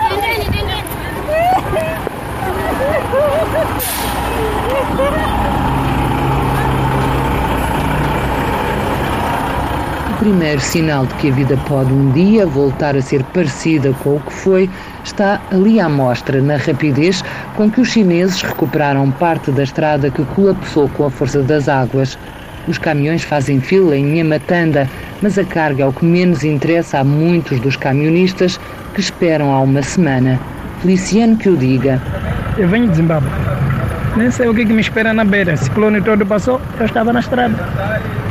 O 10.11 10.19
primeiro 10.21 10.61
sinal 10.61 11.07
de 11.07 11.15
que 11.15 11.31
a 11.31 11.33
vida 11.33 11.57
pode 11.67 11.93
um 11.93 12.13
dia 12.13 12.47
voltar 12.47 12.95
a 12.95 13.03
ser 13.03 13.25
parecida 13.25 13.93
com 14.05 14.17
o 14.17 14.21
que 14.21 14.33
foi 14.33 14.71
está 15.03 15.41
ali 15.51 15.81
à 15.81 15.89
mostra 15.89 16.41
na 16.41 16.59
rapidez 16.59 17.25
com 17.57 17.69
que 17.69 17.81
os 17.81 17.89
chineses 17.89 18.41
recuperaram 18.41 19.11
parte 19.11 19.51
da 19.51 19.65
estrada 19.65 20.11
que 20.11 20.25
colapsou 20.27 20.89
com 20.91 21.07
a 21.07 21.11
força 21.11 21.43
das 21.43 21.69
águas. 21.69 22.17
Os 22.69 22.79
caminhões 22.79 23.25
fazem 23.25 23.61
fila 23.61 23.97
em 23.97 24.05
Nhamatanda, 24.15 24.89
mas 25.21 25.39
a 25.39 25.45
carga 25.45 25.83
é 25.83 25.87
o 25.87 25.93
que 25.93 26.05
menos 26.05 26.45
interessa 26.45 27.01
a 27.01 27.05
muitos 27.05 27.59
dos 27.59 27.75
camionistas 27.75 28.61
que 28.95 29.01
esperam 29.01 29.53
há 29.53 29.61
uma 29.61 29.83
semana. 29.83 30.39
Feliciano 30.83 31.37
que 31.37 31.49
o 31.49 31.57
diga. 31.57 32.01
Eu 32.61 32.69
venho 32.69 32.89
de 32.89 32.97
Zimbábue. 32.97 33.27
Nem 34.19 34.31
sei 34.31 34.47
o 34.47 34.55
que, 34.55 34.67
que 34.67 34.73
me 34.75 34.83
espera 34.83 35.15
na 35.15 35.25
beira. 35.25 35.57
Ciclone 35.57 36.03
todo 36.03 36.27
passou, 36.27 36.61
eu 36.79 36.85
estava 36.85 37.11
na 37.11 37.21
estrada. 37.21 37.55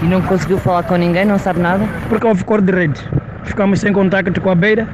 E 0.04 0.06
não 0.06 0.22
conseguiu 0.22 0.60
falar 0.60 0.84
com 0.84 0.96
ninguém, 0.98 1.26
não 1.26 1.40
sabe 1.40 1.60
nada? 1.60 1.84
Porque 2.08 2.28
houve 2.28 2.44
cor 2.44 2.62
de 2.62 2.72
rede. 2.72 3.02
Ficamos 3.46 3.80
sem 3.80 3.92
contacto 3.92 4.40
com 4.40 4.52
a 4.52 4.56
beira. 4.56 4.88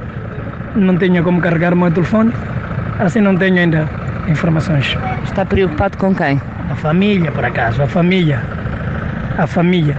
Não 0.74 0.96
tenho 0.96 1.22
como 1.22 1.38
carregar 1.42 1.74
o 1.74 1.76
meu 1.76 1.90
telefone. 1.90 2.32
Assim 2.98 3.20
não 3.20 3.36
tenho 3.36 3.58
ainda 3.58 3.86
informações. 4.26 4.96
Está 5.24 5.44
preocupado 5.44 5.98
com 5.98 6.14
quem? 6.14 6.40
A 6.70 6.74
família, 6.74 7.30
por 7.30 7.44
acaso. 7.44 7.82
A 7.82 7.86
família. 7.86 8.40
A 9.36 9.46
família. 9.46 9.98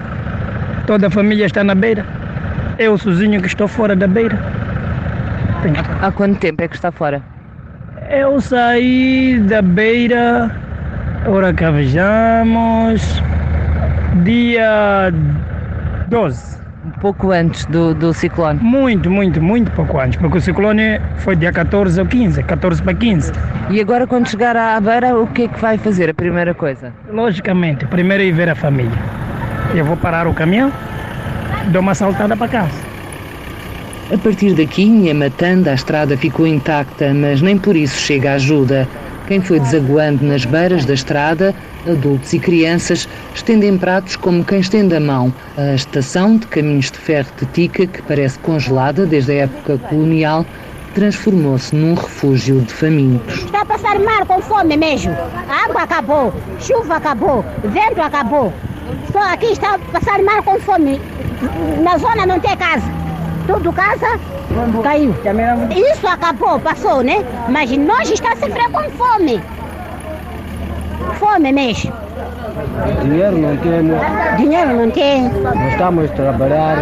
Toda 0.88 1.06
a 1.06 1.12
família 1.12 1.46
está 1.46 1.64
na 1.64 1.76
beira. 1.76 2.04
Eu 2.80 2.98
sozinho 2.98 3.40
que 3.40 3.48
estou 3.48 3.68
fora 3.68 3.96
da 3.96 4.08
beira. 4.08 4.40
Tenho... 5.62 5.76
Há 6.02 6.12
quanto 6.12 6.40
tempo 6.40 6.64
é 6.64 6.68
que 6.68 6.76
está 6.76 6.92
fora? 6.92 7.37
Eu 8.10 8.40
saí 8.40 9.38
da 9.50 9.62
beira, 9.62 10.50
ora 11.28 11.54
cá 11.54 11.72
vejamos, 11.72 13.22
dia 14.24 15.12
12. 16.08 16.58
Um 16.86 16.92
pouco 17.02 17.32
antes 17.32 17.66
do, 17.66 17.94
do 17.94 18.14
ciclone? 18.14 18.62
Muito, 18.62 19.12
muito, 19.12 19.42
muito 19.42 19.70
pouco 19.74 20.00
antes, 20.00 20.18
porque 20.18 20.38
o 20.38 20.42
ciclone 20.42 21.02
foi 21.18 21.36
dia 21.36 21.52
14 21.52 22.00
ou 22.00 22.08
15, 22.08 22.44
14 22.44 22.82
para 22.82 22.94
15. 22.94 23.34
E 23.70 23.82
agora 23.82 24.08
quando 24.08 24.30
chegar 24.30 24.56
à 24.56 24.80
beira, 24.80 25.20
o 25.20 25.28
que 25.28 25.44
é 25.44 25.48
que 25.50 25.60
vai 25.60 25.78
fazer 25.78 26.10
a 26.10 26.14
primeira 26.14 26.54
coisa? 26.54 26.94
Logicamente, 27.12 27.86
primeiro 27.88 28.24
é 28.24 28.28
ir 28.28 28.32
ver 28.32 28.48
a 28.48 28.56
família. 28.56 28.98
Eu 29.76 29.84
vou 29.84 29.98
parar 29.98 30.28
o 30.28 30.34
caminhão, 30.34 30.72
dou 31.74 31.82
uma 31.82 31.94
saltada 31.94 32.38
para 32.38 32.48
casa. 32.48 32.87
A 34.10 34.18
partir 34.18 34.54
daqui, 34.54 34.86
Nhamatanda, 34.86 35.72
a 35.72 35.74
estrada 35.74 36.16
ficou 36.16 36.48
intacta, 36.48 37.14
mas 37.14 37.42
nem 37.42 37.58
por 37.58 37.76
isso 37.76 38.00
chega 38.00 38.36
ajuda. 38.36 38.88
Quem 39.28 39.42
foi 39.42 39.60
desaguando 39.60 40.26
nas 40.26 40.46
beiras 40.46 40.86
da 40.86 40.94
estrada, 40.94 41.54
adultos 41.86 42.32
e 42.32 42.40
crianças, 42.40 43.10
estendem 43.36 43.78
pratos 43.78 44.16
como 44.16 44.46
quem 44.46 44.62
estende 44.62 44.96
a 44.96 45.00
mão. 45.02 45.34
A 45.58 45.74
estação 45.74 46.38
de 46.38 46.48
caminhos 46.48 46.90
de 46.90 46.98
ferro 46.98 47.28
de 47.38 47.46
Tica, 47.48 47.86
que 47.86 48.02
parece 48.04 48.40
congelada 48.40 49.06
desde 49.06 49.34
a 49.34 49.44
época 49.44 49.78
colonial, 49.90 50.46
transformou-se 50.96 51.76
num 51.76 51.94
refúgio 51.94 52.62
de 52.62 52.74
famintos. 52.74 53.44
Está 53.44 53.64
a 53.64 53.66
passar 53.66 54.00
mal 54.00 54.26
com 54.26 54.42
fome 54.42 54.78
mesmo. 54.78 55.12
A 55.50 55.66
água 55.66 55.82
acabou, 55.82 56.34
chuva 56.62 56.96
acabou, 56.96 57.44
vento 57.66 58.00
acabou. 58.00 58.54
Estou 59.06 59.22
aqui, 59.22 59.48
está 59.48 59.76
a 59.76 59.80
passar 59.80 60.24
mal 60.24 60.42
com 60.44 60.58
fome. 60.62 60.98
Na 61.84 61.98
zona 61.98 62.26
não 62.26 62.40
tem 62.40 62.56
casa. 62.56 63.07
Tudo 63.48 63.72
casa 63.72 64.20
caiu. 64.84 65.16
Isso 65.92 66.08
acabou, 66.08 66.60
passou, 66.60 67.02
né? 67.02 67.24
Mas 67.50 67.72
nós 67.78 68.10
estamos 68.10 68.40
sempre 68.40 68.70
com 68.70 68.90
fome. 68.92 69.42
Fome 71.14 71.52
mesmo. 71.52 71.94
Dinheiro 73.04 73.38
não 73.38 73.58
temos. 73.58 74.00
Dinheiro 74.38 74.74
não 74.74 74.92
tem. 74.92 75.30
Não 75.30 75.68
estamos 75.70 76.12
a 76.12 76.14
trabalhar. 76.14 76.78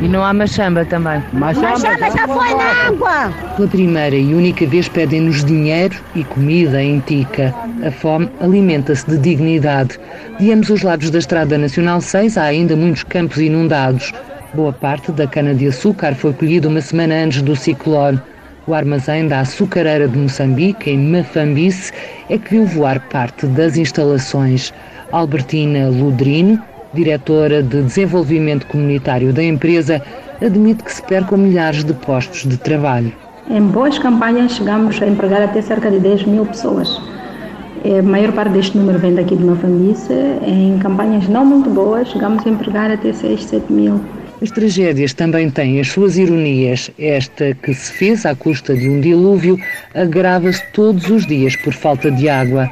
E 0.00 0.08
não 0.08 0.24
há 0.24 0.32
machamba 0.32 0.84
também. 0.84 1.22
Machamba 1.32 1.78
já 1.78 2.26
foi 2.26 2.54
na 2.54 2.88
água. 2.88 3.32
Pela 3.56 3.68
primeira 3.68 4.16
e 4.16 4.34
única 4.34 4.66
vez 4.66 4.88
pedem-nos 4.88 5.44
dinheiro 5.44 5.96
e 6.14 6.24
comida 6.24 6.82
em 6.82 7.00
Tica. 7.00 7.54
A 7.86 7.90
fome 7.90 8.30
alimenta-se 8.40 9.08
de 9.08 9.18
dignidade. 9.18 9.98
De 10.38 10.52
ambos 10.52 10.70
os 10.70 10.82
lados 10.82 11.10
da 11.10 11.18
Estrada 11.18 11.58
Nacional 11.58 12.00
6 12.00 12.38
há 12.38 12.44
ainda 12.44 12.76
muitos 12.76 13.02
campos 13.04 13.38
inundados. 13.38 14.12
Boa 14.54 14.72
parte 14.72 15.10
da 15.10 15.26
cana-de-açúcar 15.26 16.14
foi 16.14 16.32
colhida 16.32 16.68
uma 16.68 16.80
semana 16.80 17.24
antes 17.24 17.42
do 17.42 17.56
ciclone. 17.56 18.20
O 18.68 18.72
armazém 18.72 19.26
da 19.26 19.40
açucareira 19.40 20.06
de 20.06 20.16
Moçambique, 20.16 20.90
em 20.90 21.10
Mafambice, 21.10 21.92
é 22.30 22.38
que 22.38 22.50
viu 22.50 22.64
voar 22.64 23.00
parte 23.08 23.46
das 23.48 23.76
instalações. 23.76 24.72
Albertina 25.10 25.88
Ludrino, 25.88 26.62
diretora 26.92 27.64
de 27.64 27.82
desenvolvimento 27.82 28.64
comunitário 28.68 29.32
da 29.32 29.42
empresa, 29.42 30.00
admite 30.40 30.84
que 30.84 30.92
se 30.92 31.02
percam 31.02 31.36
milhares 31.36 31.82
de 31.82 31.92
postos 31.92 32.48
de 32.48 32.56
trabalho. 32.56 33.12
Em 33.50 33.60
boas 33.60 33.98
campanhas 33.98 34.52
chegamos 34.52 35.02
a 35.02 35.06
empregar 35.08 35.42
até 35.42 35.60
cerca 35.62 35.90
de 35.90 35.98
10 35.98 36.26
mil 36.26 36.46
pessoas. 36.46 37.02
A 37.84 38.00
maior 38.02 38.30
parte 38.30 38.52
deste 38.52 38.78
número 38.78 39.00
vem 39.00 39.16
daqui 39.16 39.34
de 39.34 39.42
Mafambice. 39.42 40.12
Em 40.46 40.78
campanhas 40.78 41.26
não 41.28 41.44
muito 41.44 41.68
boas, 41.70 42.06
chegamos 42.06 42.46
a 42.46 42.50
empregar 42.50 42.92
até 42.92 43.12
6, 43.12 43.44
7 43.46 43.72
mil. 43.72 44.00
As 44.44 44.50
tragédias 44.50 45.14
também 45.14 45.48
têm 45.48 45.80
as 45.80 45.88
suas 45.88 46.18
ironias. 46.18 46.90
Esta 46.98 47.54
que 47.54 47.72
se 47.72 47.90
fez 47.94 48.26
à 48.26 48.34
custa 48.34 48.74
de 48.74 48.86
um 48.90 49.00
dilúvio 49.00 49.58
agrava-se 49.94 50.62
todos 50.74 51.08
os 51.08 51.26
dias 51.26 51.56
por 51.56 51.72
falta 51.72 52.10
de 52.10 52.28
água. 52.28 52.70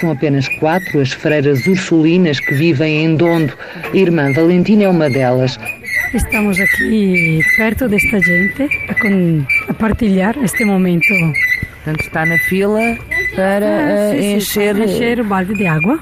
São 0.00 0.10
apenas 0.12 0.46
quatro 0.60 1.00
as 1.00 1.12
freiras 1.12 1.66
ursulinas 1.66 2.38
que 2.40 2.52
vivem 2.54 3.04
em 3.06 3.16
Dondo. 3.16 3.54
A 3.90 3.96
irmã 3.96 4.30
Valentina 4.34 4.84
é 4.84 4.88
uma 4.88 5.08
delas. 5.08 5.58
Estamos 6.12 6.60
aqui 6.60 7.40
perto 7.56 7.88
desta 7.88 8.20
gente 8.20 8.62
a, 8.90 8.94
con- 9.00 9.46
a 9.70 9.72
partilhar 9.72 10.36
este 10.44 10.62
momento. 10.66 11.06
Portanto, 11.84 12.00
está 12.04 12.26
na 12.26 12.36
fila 12.50 12.98
para 13.34 13.66
Ah, 13.66 14.14
eh, 14.14 14.14
sim, 14.14 14.20
sim, 14.20 14.34
encher. 14.36 14.74
para 14.76 14.84
encher 14.84 15.20
o 15.20 15.24
balde 15.24 15.54
de 15.54 15.66
água. 15.66 15.98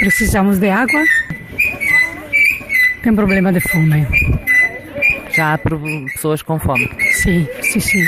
Precisamos 0.00 0.58
de 0.58 0.70
água. 0.70 1.02
Tem 3.02 3.14
problema 3.16 3.52
de 3.52 3.58
fome. 3.58 4.06
Já 5.34 5.54
há 5.54 5.58
pessoas 5.58 6.40
com 6.40 6.58
fome. 6.60 6.88
Sim, 7.14 7.48
sim, 7.60 7.80
sim. 7.80 8.06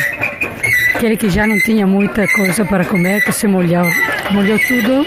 Aquele 0.94 1.16
que 1.16 1.28
já 1.28 1.46
não 1.46 1.58
tinha 1.58 1.84
muita 1.84 2.28
coisa 2.28 2.64
para 2.64 2.84
comer, 2.84 3.24
que 3.24 3.32
se 3.32 3.48
molhou, 3.48 3.84
molhou 4.30 4.58
tudo 4.60 5.04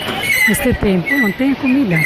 neste 0.50 0.74
tempo, 0.74 1.08
não 1.10 1.32
tem 1.32 1.56
comida. 1.56 1.98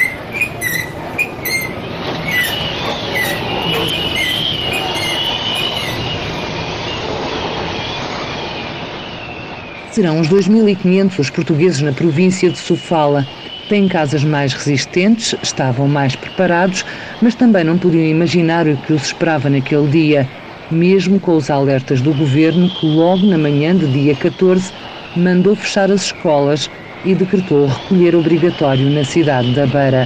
Serão 9.92 10.22
os 10.22 10.30
2.500 10.30 11.20
os 11.20 11.30
portugueses 11.32 11.82
na 11.82 11.92
província 11.92 12.50
de 12.52 12.60
Sofala. 12.60 13.26
Têm 13.72 13.88
casas 13.88 14.26
mais 14.26 14.52
resistentes, 14.52 15.34
estavam 15.42 15.88
mais 15.88 16.14
preparados, 16.14 16.86
mas 17.22 17.36
também 17.36 17.64
não 17.64 17.78
podiam 17.78 18.04
imaginar 18.04 18.68
o 18.68 18.76
que 18.76 18.92
os 18.92 19.04
esperava 19.04 19.50
naquele 19.50 19.88
dia, 19.88 20.28
mesmo 20.70 21.22
com 21.22 21.38
os 21.38 21.50
alertas 21.50 22.02
do 22.02 22.14
governo 22.14 22.70
que 22.70 22.86
logo 22.86 23.26
na 23.26 23.38
manhã 23.38 23.74
de 23.74 23.88
dia 23.88 24.14
14 24.14 24.74
mandou 25.16 25.56
fechar 25.56 25.90
as 25.90 26.08
escolas 26.08 26.70
e 27.06 27.16
decretou 27.16 27.68
recolher 27.68 28.14
obrigatório 28.14 28.90
na 28.90 29.06
cidade 29.06 29.56
da 29.56 29.66
Beira. 29.66 30.06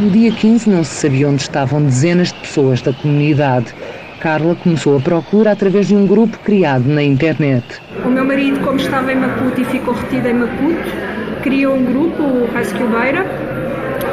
No 0.00 0.10
dia 0.10 0.32
15 0.32 0.68
não 0.68 0.82
se 0.82 0.96
sabia 0.96 1.28
onde 1.28 1.42
estavam 1.42 1.84
dezenas 1.84 2.32
de 2.32 2.40
pessoas 2.40 2.82
da 2.82 2.92
comunidade. 2.92 3.72
Carla 4.18 4.56
começou 4.56 4.96
a 4.96 5.00
procura 5.00 5.52
através 5.52 5.86
de 5.86 5.94
um 5.94 6.04
grupo 6.04 6.36
criado 6.40 6.88
na 6.88 7.04
internet. 7.04 7.64
O 8.04 8.08
meu 8.08 8.24
marido, 8.24 8.58
como 8.58 8.76
estava 8.80 9.12
em 9.12 9.16
Maputo 9.16 9.60
e 9.60 9.64
ficou 9.64 9.94
retido 9.94 10.26
em 10.26 10.34
Maputo, 10.34 11.09
criou 11.42 11.74
um 11.74 11.84
grupo, 11.84 12.46
Rescue 12.52 12.86
Beira, 12.86 13.24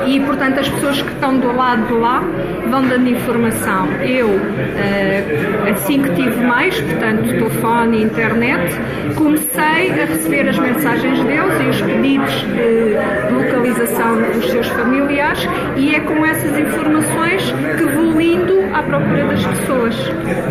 e 0.07 0.19
portanto 0.21 0.59
as 0.59 0.69
pessoas 0.69 1.01
que 1.01 1.11
estão 1.11 1.37
do 1.37 1.53
lado 1.53 1.85
de 1.87 1.93
lá 1.93 2.23
vão 2.69 2.87
dando 2.87 3.09
informação. 3.09 3.87
Eu, 4.01 4.29
eh, 4.77 5.23
assim 5.71 6.01
que 6.01 6.09
tive 6.15 6.43
mais, 6.45 6.79
portanto 6.79 7.23
telefone 7.23 7.97
e 7.97 8.03
internet, 8.03 8.73
comecei 9.15 9.91
a 9.91 10.05
receber 10.05 10.47
as 10.49 10.57
mensagens 10.57 11.23
deles 11.23 11.53
e 11.61 11.69
os 11.69 11.81
pedidos 11.81 12.33
de 12.33 13.33
localização 13.33 14.21
dos 14.33 14.49
seus 14.49 14.67
familiares 14.67 15.47
e 15.75 15.95
é 15.95 15.99
com 15.99 16.25
essas 16.25 16.57
informações 16.57 17.53
que 17.77 17.83
vou 17.83 18.19
indo 18.21 18.63
à 18.73 18.83
procura 18.83 19.25
das 19.25 19.45
pessoas. 19.45 19.95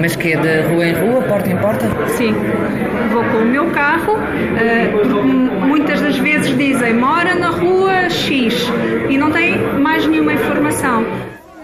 Mas 0.00 0.16
que 0.16 0.32
é 0.32 0.36
de 0.36 0.68
rua 0.68 0.86
em 0.86 0.92
rua, 0.94 1.22
porta 1.22 1.50
em 1.50 1.56
porta? 1.56 1.86
Sim, 2.08 2.34
vou 3.12 3.24
com 3.24 3.38
o 3.38 3.46
meu 3.46 3.66
carro, 3.70 4.16
eh, 4.58 4.90
muitas 5.66 6.00
das 6.00 6.18
vezes 6.18 6.56
dizem 6.56 6.94
mora 6.94 7.34
na 7.34 7.48
rua 7.48 8.08
X 8.10 8.70
e 9.08 9.16
não 9.18 9.30
tem 9.30 9.45
mais 9.80 10.06
nenhuma 10.06 10.32
informação. 10.32 11.04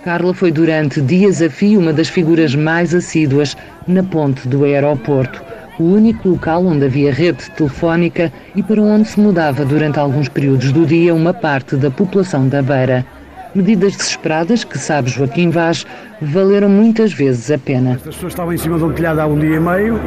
Carla 0.05 0.35
foi 0.35 0.51
durante 0.51 1.01
dias 1.01 1.41
a 1.41 1.49
fio 1.49 1.79
uma 1.79 1.93
das 1.93 2.09
figuras 2.09 2.55
mais 2.57 2.93
assíduas 2.93 3.57
na 3.87 4.03
ponte 4.03 4.49
do 4.49 4.65
aeroporto, 4.65 5.41
o 5.79 5.85
único 5.85 6.29
local 6.29 6.67
onde 6.67 6.87
havia 6.87 7.13
rede 7.13 7.49
telefónica 7.53 8.33
e 8.57 8.63
para 8.63 8.83
onde 8.83 9.09
se 9.09 9.21
mudava 9.21 9.65
durante 9.65 10.01
alguns 10.01 10.29
períodos 10.29 10.73
do 10.73 10.85
dia 10.85 11.15
uma 11.15 11.33
parte 11.33 11.77
da 11.77 11.91
população 11.91 12.49
da 12.49 12.61
Beira. 12.61 13.07
Medidas 13.55 13.95
desesperadas 13.97 14.65
que, 14.65 14.79
sabe 14.79 15.11
Joaquim 15.11 15.51
Vaz, 15.51 15.87
valeram 16.21 16.71
muitas 16.71 17.13
vezes 17.13 17.51
a 17.51 17.59
pena. 17.59 17.93
As 17.93 18.03
pessoas 18.03 18.33
estavam 18.33 18.53
em 18.55 18.57
cima 18.57 18.79
de 18.79 18.85
um 18.85 18.93
telhado 18.93 19.21
há 19.21 19.27
um 19.27 19.39
dia 19.39 19.57
e 19.57 19.61
meio, 19.61 20.01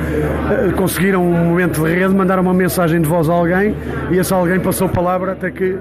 eh, 0.50 0.72
conseguiram 0.76 1.24
um 1.24 1.46
momento 1.50 1.84
de 1.84 1.94
rede, 1.94 2.14
mandaram 2.14 2.42
uma 2.42 2.56
mensagem 2.56 3.00
de 3.00 3.08
voz 3.08 3.30
a 3.30 3.34
alguém 3.34 3.76
e 4.12 4.18
esse 4.18 4.34
alguém 4.34 4.60
passou 4.60 4.88
a 4.88 4.90
palavra 4.90 5.34
até 5.34 5.52
que 5.52 5.78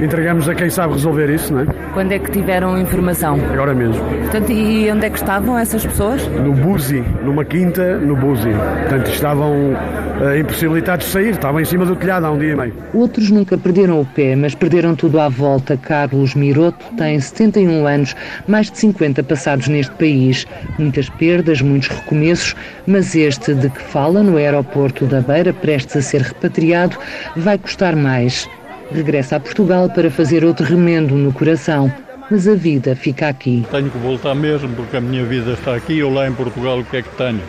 entregamos 0.00 0.48
a 0.48 0.54
quem 0.54 0.70
sabe 0.70 0.94
resolver 0.94 1.30
isso, 1.30 1.52
não 1.52 1.60
é? 1.60 1.66
Quando 1.92 2.12
é 2.12 2.18
que 2.18 2.30
tiveram 2.30 2.78
informação? 2.78 3.38
Agora 3.52 3.74
mesmo. 3.74 4.02
Portanto, 4.04 4.50
e 4.50 4.90
onde 4.90 5.06
é 5.06 5.10
que 5.10 5.18
estavam 5.18 5.58
essas 5.58 5.84
pessoas? 5.84 6.26
No 6.28 6.52
Buzi, 6.52 7.04
numa 7.22 7.44
quinta 7.44 7.98
no 7.98 8.16
Buzi. 8.16 8.50
Portanto, 8.50 9.10
estavam 9.10 9.76
eh, 10.22 10.38
impossibilitados 10.38 11.06
de 11.06 11.12
sair, 11.12 11.30
estavam 11.30 11.60
em 11.60 11.64
cima 11.64 11.84
do 11.84 11.96
telhado 11.96 12.26
há 12.26 12.30
um 12.30 12.38
dia 12.38 12.52
e 12.52 12.56
meio. 12.56 12.74
Outros 12.94 13.30
nunca 13.30 13.56
perderam 13.58 14.00
o 14.00 14.06
pé, 14.06 14.34
mas 14.36 14.54
perderam 14.54 14.94
tudo 14.94 15.20
à 15.20 15.28
volta. 15.28 15.76
Carlos 15.76 16.34
Miroto 16.34 16.84
tem 16.96 17.18
71 17.18 17.86
anos, 17.86 18.14
mais 18.46 18.70
de 18.70 18.78
50 18.78 19.22
passados 19.22 19.68
neste 19.68 19.92
país. 19.96 20.46
Muitas 20.78 21.08
perdas, 21.08 21.60
muitos 21.60 21.88
recomeços, 21.88 22.54
mas 22.86 23.14
este 23.14 23.54
de 23.54 23.68
que 23.68 23.82
fala 23.82 24.22
no 24.22 24.36
aeroporto 24.36 25.06
da 25.06 25.20
Beira, 25.20 25.52
prestes 25.52 25.96
a 25.96 26.02
ser 26.02 26.22
repatriado, 26.22 26.96
vai 27.36 27.58
custar 27.58 27.96
mais. 27.96 28.48
Regressa 28.92 29.36
a 29.36 29.40
Portugal 29.40 29.88
para 29.88 30.10
fazer 30.10 30.44
outro 30.44 30.66
remendo 30.66 31.14
no 31.14 31.32
coração, 31.32 31.92
mas 32.30 32.48
a 32.48 32.54
vida 32.54 32.96
fica 32.96 33.28
aqui. 33.28 33.64
Tenho 33.70 33.90
que 33.90 33.98
voltar 33.98 34.34
mesmo 34.34 34.68
porque 34.74 34.96
a 34.96 35.00
minha 35.00 35.24
vida 35.24 35.52
está 35.52 35.76
aqui. 35.76 35.98
Eu 35.98 36.12
lá 36.12 36.28
em 36.28 36.32
Portugal 36.32 36.78
o 36.80 36.84
que 36.84 36.96
é 36.96 37.02
que 37.02 37.10
tenho? 37.16 37.40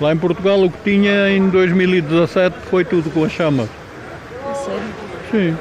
Lá 0.00 0.12
em 0.12 0.16
Portugal 0.16 0.62
o 0.62 0.70
que 0.70 0.78
tinha 0.84 1.28
em 1.30 1.48
2017 1.48 2.56
foi 2.70 2.84
tudo 2.84 3.10
com 3.10 3.24
a 3.24 3.28
chama. 3.28 3.68
Sério? 4.54 4.80
Sim. 5.30 5.56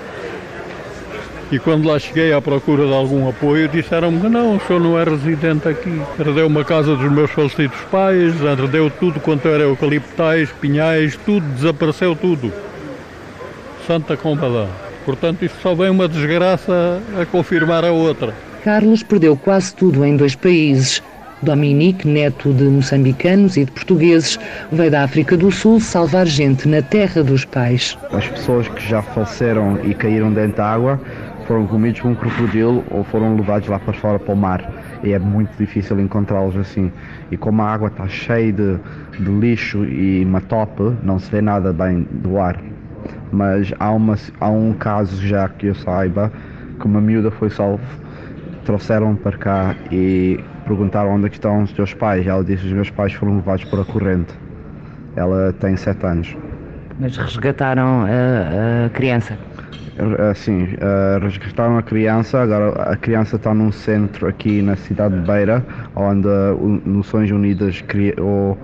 E 1.52 1.58
quando 1.58 1.88
lá 1.88 1.98
cheguei 1.98 2.32
à 2.32 2.39
procura 2.39 2.86
de 2.86 2.93
algum 2.93 3.28
apoio, 3.28 3.67
disseram-me 3.67 4.22
que 4.22 4.30
não, 4.30 4.58
o 4.58 4.62
senhor 4.62 4.80
não 4.80 5.00
é 5.00 5.04
residente 5.04 5.67
aqui. 5.67 6.00
Herdeu 6.19 6.45
uma 6.45 6.63
casa 6.63 6.95
dos 6.95 7.12
meus 7.12 7.32
falecidos 7.32 7.80
pais, 7.91 8.39
herdeu 8.39 8.91
tudo 8.91 9.19
quanto 9.19 9.48
era 9.48 9.63
eucaliptais, 9.63 10.52
pinhais, 10.62 11.17
tudo, 11.26 11.48
desapareceu 11.56 12.15
tudo. 12.15 12.54
Santa 13.88 14.15
Combadã. 14.15 14.67
Portanto, 15.06 15.44
isto 15.44 15.60
só 15.62 15.74
vem 15.74 15.90
uma 15.90 16.08
desgraça 16.08 17.02
a 17.20 17.26
confirmar 17.26 17.84
a 17.84 17.92
outra. 17.92 18.34
Carlos 18.64 19.04
perdeu 19.04 19.38
quase 19.38 19.74
tudo 19.74 20.04
em 20.04 20.18
dois 20.18 20.36
países. 20.36 21.02
Dominique, 21.42 22.06
neto 22.06 22.52
de 22.52 22.66
moçambicanos 22.66 23.56
e 23.56 23.64
de 23.64 23.72
portugueses, 23.72 24.38
veio 24.72 24.92
da 24.92 25.04
África 25.04 25.38
do 25.38 25.50
Sul 25.50 25.80
salvar 25.80 26.28
gente 26.28 26.68
na 26.68 26.82
terra 26.82 27.24
dos 27.24 27.46
pais. 27.46 27.98
As 28.12 28.28
pessoas 28.28 28.68
que 28.68 28.86
já 28.90 29.02
faleceram 29.02 29.80
e 29.84 29.94
caíram 29.94 30.34
dentro 30.34 30.58
da 30.58 30.66
água 30.66 31.00
foram 31.48 31.66
comidos 31.66 32.02
por 32.02 32.10
um 32.10 32.16
crocodilo 32.16 32.84
ou 32.92 33.06
foram 33.06 33.36
levados 33.38 33.70
lá 33.70 33.80
para 33.80 33.94
fora 33.94 34.20
para 34.20 34.34
o 34.34 34.38
mar. 34.38 35.00
E 35.02 35.14
é 35.14 35.20
muito 35.20 35.52
difícil 35.58 35.98
encontrá-los 36.00 36.58
assim. 36.58 36.92
E 37.32 37.38
como 37.38 37.62
a 37.62 37.74
água 37.74 37.88
está 37.88 38.08
cheia 38.08 38.52
de, 38.52 38.78
de 39.18 39.32
lixo 39.32 39.86
e 39.86 40.26
matope, 40.26 40.94
não 41.02 41.18
se 41.18 41.32
vê 41.32 41.42
nada 41.42 41.72
bem 41.72 42.06
do 42.12 42.38
ar. 42.38 42.62
Mas 43.32 43.74
há, 43.80 43.92
uma, 43.92 44.15
há 44.39 44.50
um 44.50 44.74
caso 44.74 45.26
já 45.26 45.48
que 45.50 45.68
eu 45.68 45.76
saiba 45.76 46.32
que 46.80 46.86
uma 46.86 47.02
miúda 47.02 47.30
foi 47.30 47.50
salva, 47.50 47.84
trouxeram 48.65 49.15
para 49.15 49.38
cá 49.38 49.76
e 49.92 50.39
perguntaram 50.65 51.15
onde 51.15 51.26
é 51.26 51.30
estão 51.30 51.63
os 51.63 51.72
teus 51.74 51.94
pais. 51.94 52.26
Ela 52.26 52.44
disse 52.44 52.62
que 52.62 52.68
os 52.68 52.74
meus 52.74 52.89
pais 52.89 53.13
foram 53.13 53.36
levados 53.36 53.65
por 53.65 53.80
a 53.80 53.86
corrente. 53.86 54.34
Ela 55.15 55.54
tem 55.60 55.76
sete 55.76 56.06
anos. 56.06 56.36
Mas 57.00 57.18
resgataram 57.18 58.06
a, 58.06 58.86
a 58.86 58.89
criança? 58.89 59.38
Sim, 60.34 60.63
uh, 60.63 61.20
resgataram 61.22 61.78
a 61.78 61.84
criança, 61.84 62.42
agora 62.42 62.70
a 62.84 62.96
criança 62.96 63.36
está 63.36 63.54
num 63.54 63.70
centro 63.70 64.28
aqui 64.28 64.62
na 64.62 64.78
cidade 64.78 65.15
de 65.15 65.28
Beira, 65.28 65.65
onde 65.94 66.26
uh, 66.26 66.82
Nações 66.86 67.30
Unidas 67.32 67.82
criou 67.82 68.58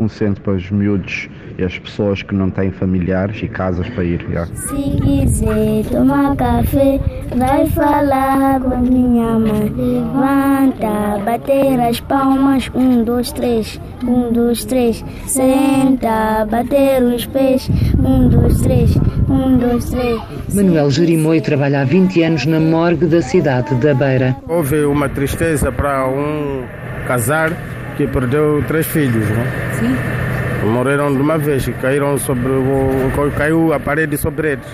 um 0.00 0.08
centro 0.08 0.42
para 0.42 0.54
os 0.54 0.70
miúdos 0.70 1.28
e 1.58 1.64
as 1.64 1.78
pessoas 1.78 2.22
que 2.22 2.34
não 2.34 2.50
têm 2.50 2.70
familiares 2.70 3.42
e 3.42 3.48
casas 3.48 3.88
para 3.90 4.02
ir. 4.02 4.22
Yeah. 4.30 4.50
Se 4.54 4.74
quiser 4.74 5.84
tomar 5.90 6.34
café, 6.36 6.98
vai 7.36 7.66
falar 7.66 8.60
com 8.60 8.78
minha 8.78 9.38
mãe. 9.38 9.70
Levanta, 9.76 11.22
bater 11.24 11.78
as 11.80 12.00
palmas, 12.00 12.70
um, 12.74 13.04
dois, 13.04 13.30
três, 13.32 13.80
um, 14.02 14.32
dois, 14.32 14.64
três. 14.64 15.04
Senta, 15.26 16.46
bater 16.50 17.02
os 17.02 17.26
pés, 17.26 17.70
um, 17.98 18.28
dois, 18.28 18.60
três, 18.62 18.96
um, 19.28 19.58
dois, 19.58 19.90
três. 19.90 20.20
Manuel 20.54 20.90
Jerimoi 20.90 21.40
trabalha 21.40 21.82
há 21.82 21.84
20 21.84 22.22
anos 22.22 22.46
na 22.46 22.58
morgue 22.58 23.06
da 23.06 23.20
cidade 23.20 23.74
da 23.74 23.94
Beira. 23.94 24.36
Houve 24.48 24.84
uma 24.84 25.08
tristeza 25.08 25.70
para 25.70 26.08
um 26.08 26.64
casar 27.06 27.52
que 28.00 28.06
perdeu 28.06 28.64
três 28.66 28.86
filhos, 28.86 29.28
não? 29.28 29.44
Sim. 29.78 29.94
Morreram 30.70 31.14
de 31.14 31.20
uma 31.20 31.36
vez, 31.36 31.68
caíram 31.82 32.16
sobre 32.16 32.48
o, 32.48 33.30
caiu 33.36 33.74
a 33.74 33.78
parede 33.78 34.16
sobre 34.16 34.52
eles. 34.52 34.64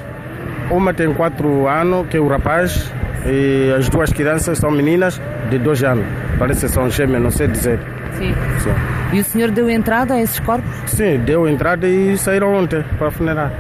Uma 0.71 0.95
tem 0.95 1.13
quatro 1.13 1.67
anos, 1.67 2.07
que 2.09 2.17
é 2.17 2.21
o 2.21 2.29
rapaz, 2.29 2.93
e 3.27 3.73
as 3.77 3.89
duas 3.89 4.13
crianças 4.13 4.59
são 4.59 4.71
meninas 4.71 5.21
de 5.51 5.59
dois 5.59 5.83
anos. 5.83 6.05
Parece 6.39 6.67
que 6.67 6.73
são 6.73 6.89
gêmeas, 6.89 7.21
não 7.21 7.31
sei 7.33 7.49
dizer. 7.49 7.81
Sim. 8.17 8.33
Sim. 8.61 8.75
E 9.13 9.21
o 9.21 9.25
senhor 9.25 9.51
deu 9.51 9.69
entrada 9.69 10.15
a 10.15 10.23
esses 10.23 10.39
corpos? 10.39 10.71
Sim, 10.87 11.19
deu 11.25 11.49
entrada 11.49 11.89
e 11.89 12.17
saíram 12.17 12.55
ontem 12.55 12.85
para 12.97 13.11
funerar. 13.11 13.53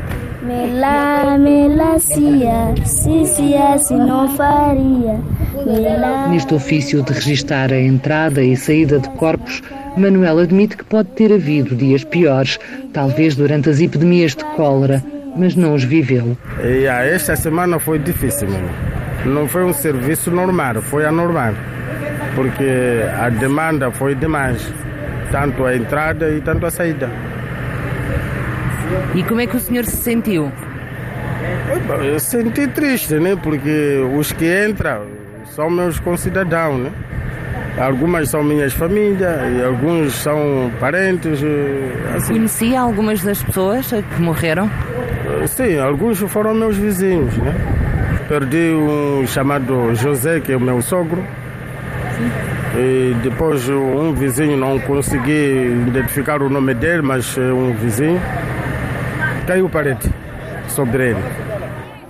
Mela, 0.42 1.37
melacia, 1.38 2.72
se 2.85 3.26
se 3.26 3.55
assim 3.57 3.96
não 3.96 4.29
faria. 4.37 5.18
Neste 6.31 6.55
ofício 6.55 7.02
de 7.02 7.12
registar 7.12 7.72
a 7.72 7.81
entrada 7.81 8.40
e 8.40 8.57
saída 8.57 9.00
de 9.00 9.09
corpos, 9.11 9.61
Manuel 9.96 10.38
admite 10.38 10.76
que 10.76 10.85
pode 10.85 11.09
ter 11.11 11.33
havido 11.33 11.74
dias 11.74 12.05
piores, 12.05 12.57
talvez 12.92 13.35
durante 13.35 13.68
as 13.68 13.81
epidemias 13.81 14.37
de 14.37 14.44
cólera, 14.55 15.02
mas 15.35 15.57
não 15.57 15.74
os 15.74 15.83
viveu. 15.83 16.37
E, 16.62 16.87
ah, 16.87 17.05
esta 17.05 17.35
semana 17.35 17.81
foi 17.81 17.98
difícil, 17.98 18.48
não 19.24 19.48
foi 19.48 19.64
um 19.64 19.72
serviço 19.72 20.31
normal, 20.31 20.76
foi 20.83 21.05
anormal, 21.05 21.52
porque 22.37 23.02
a 23.18 23.29
demanda 23.29 23.90
foi 23.90 24.14
demais, 24.14 24.72
tanto 25.33 25.64
a 25.64 25.74
entrada 25.74 26.31
e 26.31 26.40
tanto 26.40 26.64
a 26.64 26.70
saída. 26.70 27.11
E 29.16 29.22
como 29.24 29.40
é 29.40 29.48
que 29.48 29.57
o 29.57 29.61
senhor 29.61 29.85
se 29.85 29.96
sentiu? 29.96 30.52
Eu 32.05 32.20
senti 32.20 32.68
triste, 32.68 33.14
né? 33.14 33.35
Porque 33.35 34.00
os 34.16 34.31
que 34.33 34.46
entram 34.68 35.15
são 35.54 35.70
meus 35.70 35.98
concidadãos, 35.98 36.78
né? 36.78 36.92
Algumas 37.78 38.30
são 38.30 38.42
minhas 38.42 38.72
famílias 38.72 39.38
e 39.54 39.62
alguns 39.62 40.14
são 40.14 40.70
parentes. 40.80 41.40
Assim. 42.14 42.35
Conhecia 42.35 42.80
algumas 42.80 43.22
das 43.22 43.42
pessoas 43.42 43.87
que 43.87 44.22
morreram? 44.22 44.70
Sim, 45.46 45.78
alguns 45.78 46.18
foram 46.20 46.54
meus 46.54 46.76
vizinhos, 46.76 47.37
né? 47.37 47.54
Perdi 48.28 48.72
um 48.74 49.26
chamado 49.26 49.94
José, 49.94 50.40
que 50.40 50.52
é 50.52 50.56
o 50.56 50.61
meu 50.61 50.80
sogro. 50.80 51.22
Sim. 52.16 52.30
E 52.78 53.16
depois 53.22 53.68
um 53.68 54.12
vizinho, 54.12 54.56
não 54.56 54.78
consegui 54.80 55.85
identificar 55.87 56.42
o 56.42 56.48
nome 56.48 56.74
dele, 56.74 57.02
mas 57.02 57.37
é 57.38 57.52
um 57.52 57.72
vizinho 57.72 58.20
caiu 59.46 59.68
parede 59.68 60.11
sobre 60.68 61.11
ele. 61.11 61.45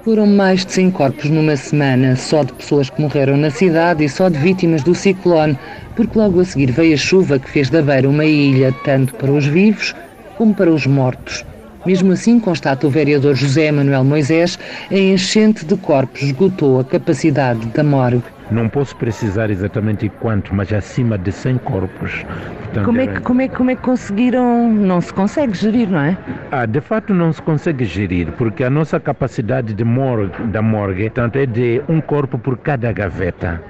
Foram 0.07 0.25
mais 0.25 0.65
de 0.65 0.73
100 0.73 0.93
corpos 0.93 1.29
numa 1.29 1.57
semana, 1.57 2.15
só 2.15 2.45
de 2.45 2.53
pessoas 2.53 2.89
que 2.89 3.03
morreram 3.03 3.37
na 3.37 3.51
cidade 3.51 4.05
e 4.05 4.09
só 4.09 4.29
de 4.29 4.39
vítimas 4.39 4.85
do 4.85 4.95
ciclone, 4.95 5.59
porque 5.97 6.17
logo 6.17 6.39
a 6.39 6.45
seguir 6.45 6.71
veio 6.71 6.95
a 6.95 6.97
chuva 6.97 7.41
que 7.41 7.51
fez 7.51 7.71
da 7.71 7.83
Beira 7.83 8.09
uma 8.09 8.25
ilha, 8.25 8.73
tanto 8.85 9.13
para 9.17 9.33
os 9.33 9.45
vivos 9.47 9.97
como 10.39 10.55
para 10.55 10.71
os 10.71 10.87
mortos. 10.87 11.45
Mesmo 11.85 12.13
assim, 12.13 12.39
constata 12.39 12.87
o 12.87 12.91
vereador 12.91 13.35
José 13.35 13.73
Manuel 13.73 14.05
Moisés, 14.05 14.57
a 14.93 14.97
enchente 14.97 15.65
de 15.65 15.77
corpos 15.77 16.23
esgotou 16.23 16.79
a 16.79 16.85
capacidade 16.85 17.67
da 17.67 17.83
morgue. 17.83 18.36
Não 18.51 18.69
posso 18.69 18.95
precisar 18.97 19.51
exatamente 19.51 20.09
quanto, 20.09 20.55
mas 20.55 20.73
acima 20.73 21.19
de 21.19 21.33
100 21.33 21.59
corpos. 21.59 22.25
Portanto, 22.61 22.85
como, 22.85 23.01
é 23.01 23.07
que, 23.07 23.21
como, 23.21 23.41
é, 23.43 23.49
como 23.49 23.71
é 23.71 23.77
que 23.77 23.83
conseguiram? 23.83 24.73
Não 24.73 25.01
se 25.01 25.13
consegue 25.13 25.55
gerir, 25.55 25.89
não 25.89 26.01
é? 26.01 26.17
Ah, 26.51 26.67
de 26.67 26.81
fato 26.81 27.13
não 27.13 27.33
se 27.33 27.43
consegue 27.43 27.85
gerir, 27.85 28.33
porque 28.33 28.63
a 28.63 28.71
nossa 28.71 29.01
capacidade 29.01 29.75
de 29.75 29.85
morgue, 29.85 30.43
da 30.45 30.63
morgue 30.63 31.11
tanto 31.11 31.39
é 31.39 31.47
de 31.47 31.83
um 31.89 32.01
corpo 32.01 32.39
por 32.39 32.57
cada 32.59 32.93
gaveta 32.93 33.61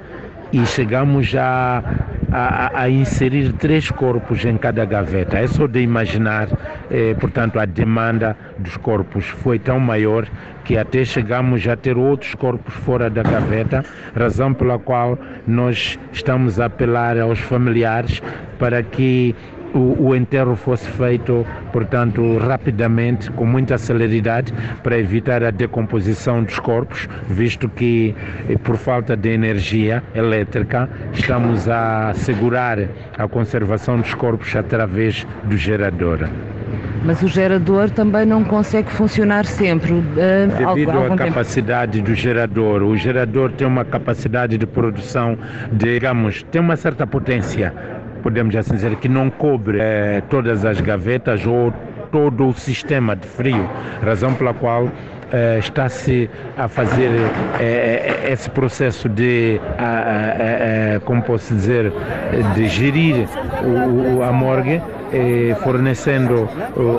e 0.53 0.65
chegamos 0.67 1.35
a, 1.35 1.83
a, 2.31 2.83
a, 2.83 2.91
inserir 2.91 3.53
três 3.55 3.91
corpos 3.91 4.45
em 4.45 4.57
cada 4.57 4.85
gaveta. 4.85 5.39
É 5.39 5.47
só 5.47 5.67
de 5.67 5.81
imaginar, 5.81 6.49
eh, 6.91 7.15
portanto, 7.19 7.59
a 7.59 7.65
demanda 7.65 8.37
dos 8.59 8.77
corpos 8.77 9.27
foi 9.27 9.59
tão 9.59 9.81
maior 9.81 10.27
que 10.65 10.77
até 10.77 11.05
chegamos 11.05 11.67
a 11.69 11.77
ter 11.77 11.97
outros 11.97 12.35
corpos 12.35 12.75
fora 12.75 13.09
da 13.09 13.23
gaveta, 13.23 13.85
razão 14.17 14.53
pela 14.53 14.79
qual 14.79 15.19
nós 15.47 15.99
estamos 16.13 16.59
a 16.59 16.67
apelar 16.67 17.19
aos 17.19 17.39
familiares 17.39 18.21
para 18.59 18.83
que 18.83 19.35
o, 19.77 20.09
o, 20.09 20.17
enterro 20.17 20.57
fosse 20.57 20.89
feito, 20.93 21.47
portanto, 21.73 22.39
rapidamente, 22.39 23.31
com 23.33 23.45
muita 23.45 23.77
celeridade, 23.79 24.53
para 24.83 24.99
evitar 24.99 25.45
a 25.45 25.51
decomposição 25.51 26.43
dos 26.43 26.59
corpos, 26.59 27.09
visto 27.29 27.69
que, 27.69 28.15
eh, 28.49 28.57
por 28.59 28.77
falta 28.77 29.17
de 29.17 29.29
energia 29.31 30.03
elétrica, 30.15 30.89
estamos 31.13 31.69
a 31.69 32.11
assegurar 32.11 32.79
a 33.17 33.29
conservação 33.29 34.01
dos 34.01 34.15
corpos 34.15 34.55
através 34.57 35.27
do 35.45 35.57
gerador. 35.57 36.29
Mas 37.05 37.23
o 37.23 37.29
gerador 37.29 37.91
também 37.91 38.27
não 38.27 38.43
consegue 38.43 38.91
funcionar 38.91 39.47
sempre. 39.47 39.93
Uh, 39.93 40.05
Devido 40.75 40.91
à 40.91 41.17
capacidade 41.17 41.93
tempo. 41.93 42.07
do 42.07 42.15
gerador. 42.15 42.83
O 42.83 42.97
gerador 42.97 43.53
tem 43.53 43.67
uma 43.67 43.85
capacidade 43.85 44.59
de 44.59 44.67
produção, 44.67 45.39
de, 45.71 45.95
digamos, 45.95 46.43
tem 46.51 46.61
uma 46.61 46.77
certa 46.77 47.07
potência 47.07 47.73
podemos 48.27 48.57
assim 48.57 48.75
dizer, 48.75 48.97
que 48.97 49.09
não 49.09 49.31
cobre 49.31 49.79
eh, 49.81 50.21
todas 50.29 50.65
as 50.65 50.81
gavetas 50.81 51.47
ou 51.47 51.73
todo 52.11 52.49
o 52.49 52.53
sistema 52.53 53.15
de 53.15 53.25
frio, 53.25 53.71
razão 54.05 54.35
pela 54.35 54.53
qual 54.53 54.91
eh, 55.33 55.61
está-se 55.61 56.29
a 56.57 56.67
fazer 56.67 57.09
eh, 57.61 58.29
esse 58.29 58.51
processo 58.51 59.09
de, 59.09 59.61
como 61.05 61.23
posso 61.23 61.55
dizer, 61.55 61.93
de 62.57 62.67
gerir 62.67 63.29
o, 63.63 64.25
a 64.25 64.33
morgue 64.33 64.83
fornecendo 65.63 66.49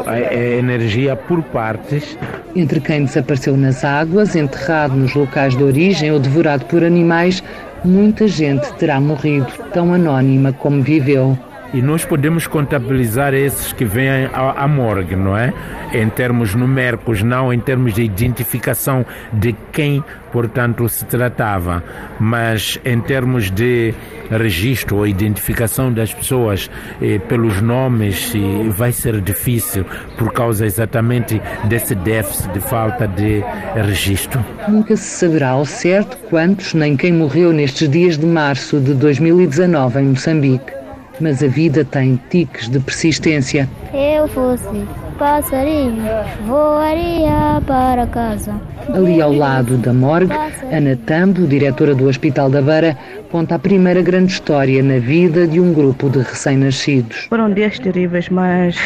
a 0.05 0.33
energia 0.33 1.13
por 1.13 1.43
partes. 1.43 2.17
Entre 2.55 2.79
quem 2.79 3.03
desapareceu 3.03 3.57
nas 3.57 3.83
águas, 3.83 4.33
enterrado 4.33 4.95
nos 4.95 5.13
locais 5.13 5.57
de 5.57 5.63
origem 5.63 6.09
ou 6.09 6.19
devorado 6.19 6.63
por 6.65 6.85
animais, 6.85 7.43
muita 7.83 8.27
gente 8.27 8.71
terá 8.73 8.99
morrido 8.99 9.47
tão 9.73 9.93
anónima 9.93 10.51
como 10.53 10.81
viveu. 10.81 11.37
E 11.73 11.81
nós 11.81 12.05
podemos 12.05 12.47
contabilizar 12.47 13.33
esses 13.33 13.73
que 13.73 13.83
vêm 13.83 14.29
à, 14.33 14.67
morgue, 14.67 15.15
não 15.15 15.37
é? 15.37 15.53
Em 15.93 16.09
termos 16.09 16.55
numéricos, 16.55 17.21
não 17.21 17.51
em 17.51 17.59
termos 17.59 17.93
de 17.93 18.03
identificação 18.03 19.05
de 19.33 19.53
quem, 19.71 20.03
portanto, 20.31 20.87
se 20.87 21.05
tratava, 21.05 21.83
mas 22.19 22.79
em 22.85 22.99
termos 23.01 23.51
de 23.51 23.93
registro 24.29 24.97
ou 24.97 25.07
identificação 25.07 25.91
das 25.91 26.13
pessoas 26.13 26.69
eh, 27.01 27.19
pelos 27.19 27.61
nomes, 27.61 28.33
vai 28.69 28.91
ser 28.91 29.21
difícil 29.21 29.85
por 30.17 30.31
causa 30.31 30.65
exatamente 30.65 31.41
desse 31.65 31.95
déficit 31.95 32.51
de 32.53 32.59
falta 32.59 33.07
de 33.07 33.43
registro. 33.75 34.43
Nunca 34.67 34.95
se 34.95 35.03
saberá 35.03 35.49
ao 35.49 35.65
certo 35.65 36.17
quantos 36.29 36.73
nem 36.73 36.95
quem 36.97 37.13
morreu 37.13 37.51
nestes 37.53 37.89
dias 37.89 38.17
de 38.17 38.25
março 38.25 38.79
de 38.79 38.93
2019 38.93 39.99
em 39.99 40.05
Moçambique. 40.07 40.86
Mas 41.19 41.43
a 41.43 41.47
vida 41.47 41.83
tem 41.83 42.19
tiques 42.29 42.69
de 42.69 42.79
persistência. 42.79 43.67
Eu 43.93 44.27
fosse 44.27 44.85
passarinho, 45.17 46.03
voaria 46.45 47.61
para 47.65 48.05
casa. 48.07 48.53
Ali 48.93 49.21
ao 49.21 49.33
lado 49.33 49.77
da 49.77 49.93
morgue, 49.93 50.33
Ana 50.71 50.95
Tambo, 51.05 51.45
diretora 51.47 51.93
do 51.93 52.07
Hospital 52.07 52.49
da 52.49 52.61
Beira, 52.61 52.97
conta 53.31 53.55
a 53.55 53.59
primeira 53.59 54.01
grande 54.01 54.31
história 54.31 54.81
na 54.81 54.99
vida 54.99 55.47
de 55.47 55.59
um 55.59 55.73
grupo 55.73 56.09
de 56.09 56.19
recém-nascidos. 56.19 57.25
Foram 57.29 57.51
dias 57.51 57.79
terríveis, 57.79 58.29
mas 58.29 58.77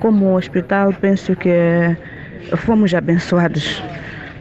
como 0.00 0.36
hospital 0.36 0.92
penso 1.00 1.36
que 1.36 1.50
fomos 2.58 2.94
abençoados, 2.94 3.82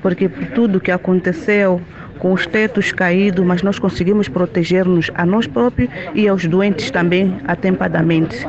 porque 0.02 0.30
por 0.30 0.46
tudo 0.48 0.80
que 0.80 0.92
aconteceu, 0.92 1.82
com 2.22 2.34
os 2.34 2.46
tetos 2.46 2.92
caídos, 2.92 3.44
mas 3.44 3.64
nós 3.64 3.80
conseguimos 3.80 4.30
proteger-nos 4.30 5.10
a 5.16 5.26
nós 5.26 5.48
próprios 5.48 5.90
e 6.14 6.28
aos 6.28 6.46
doentes 6.46 6.92
também 6.92 7.36
atempadamente. 7.48 8.46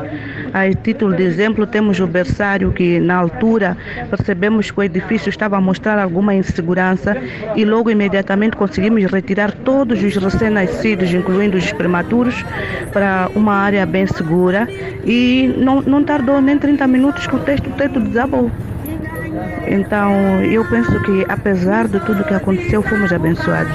A 0.53 0.69
título 0.75 1.17
de 1.17 1.23
exemplo, 1.23 1.67
temos 1.67 1.99
o 1.99 2.07
berçário 2.07 2.71
que 2.73 3.01
na 3.01 3.17
altura 3.17 3.75
percebemos 4.11 4.71
que 4.71 4.79
o 4.79 4.83
edifício 4.83 5.31
estava 5.31 5.57
a 5.57 5.61
mostrar 5.61 5.99
alguma 5.99 6.35
insegurança 6.35 7.17
e 7.57 7.65
logo 7.65 7.91
imediatamente 7.91 8.59
conseguimos 8.59 9.05
retirar 9.11 9.51
todos 9.53 10.03
os 10.03 10.17
recém-nascidos, 10.17 11.15
incluindo 11.15 11.57
os 11.57 11.73
prematuros, 11.73 12.45
para 12.93 13.31
uma 13.35 13.55
área 13.55 13.87
bem 13.87 14.07
segura 14.07 14.69
e 15.07 15.51
não, 15.57 15.81
não 15.81 16.05
tardou 16.05 16.43
nem 16.43 16.59
30 16.59 16.87
minutos 16.87 17.27
que 17.27 17.37
o 17.37 17.39
teto, 17.39 17.71
o 17.71 17.73
teto 17.73 18.01
desabou. 18.01 18.51
Então, 19.66 20.42
eu 20.45 20.64
penso 20.68 21.01
que, 21.03 21.25
apesar 21.29 21.88
de 21.88 22.01
tudo 22.01 22.25
que 22.25 22.35
aconteceu, 22.35 22.83
fomos 22.83 23.12
abençoados. 23.12 23.73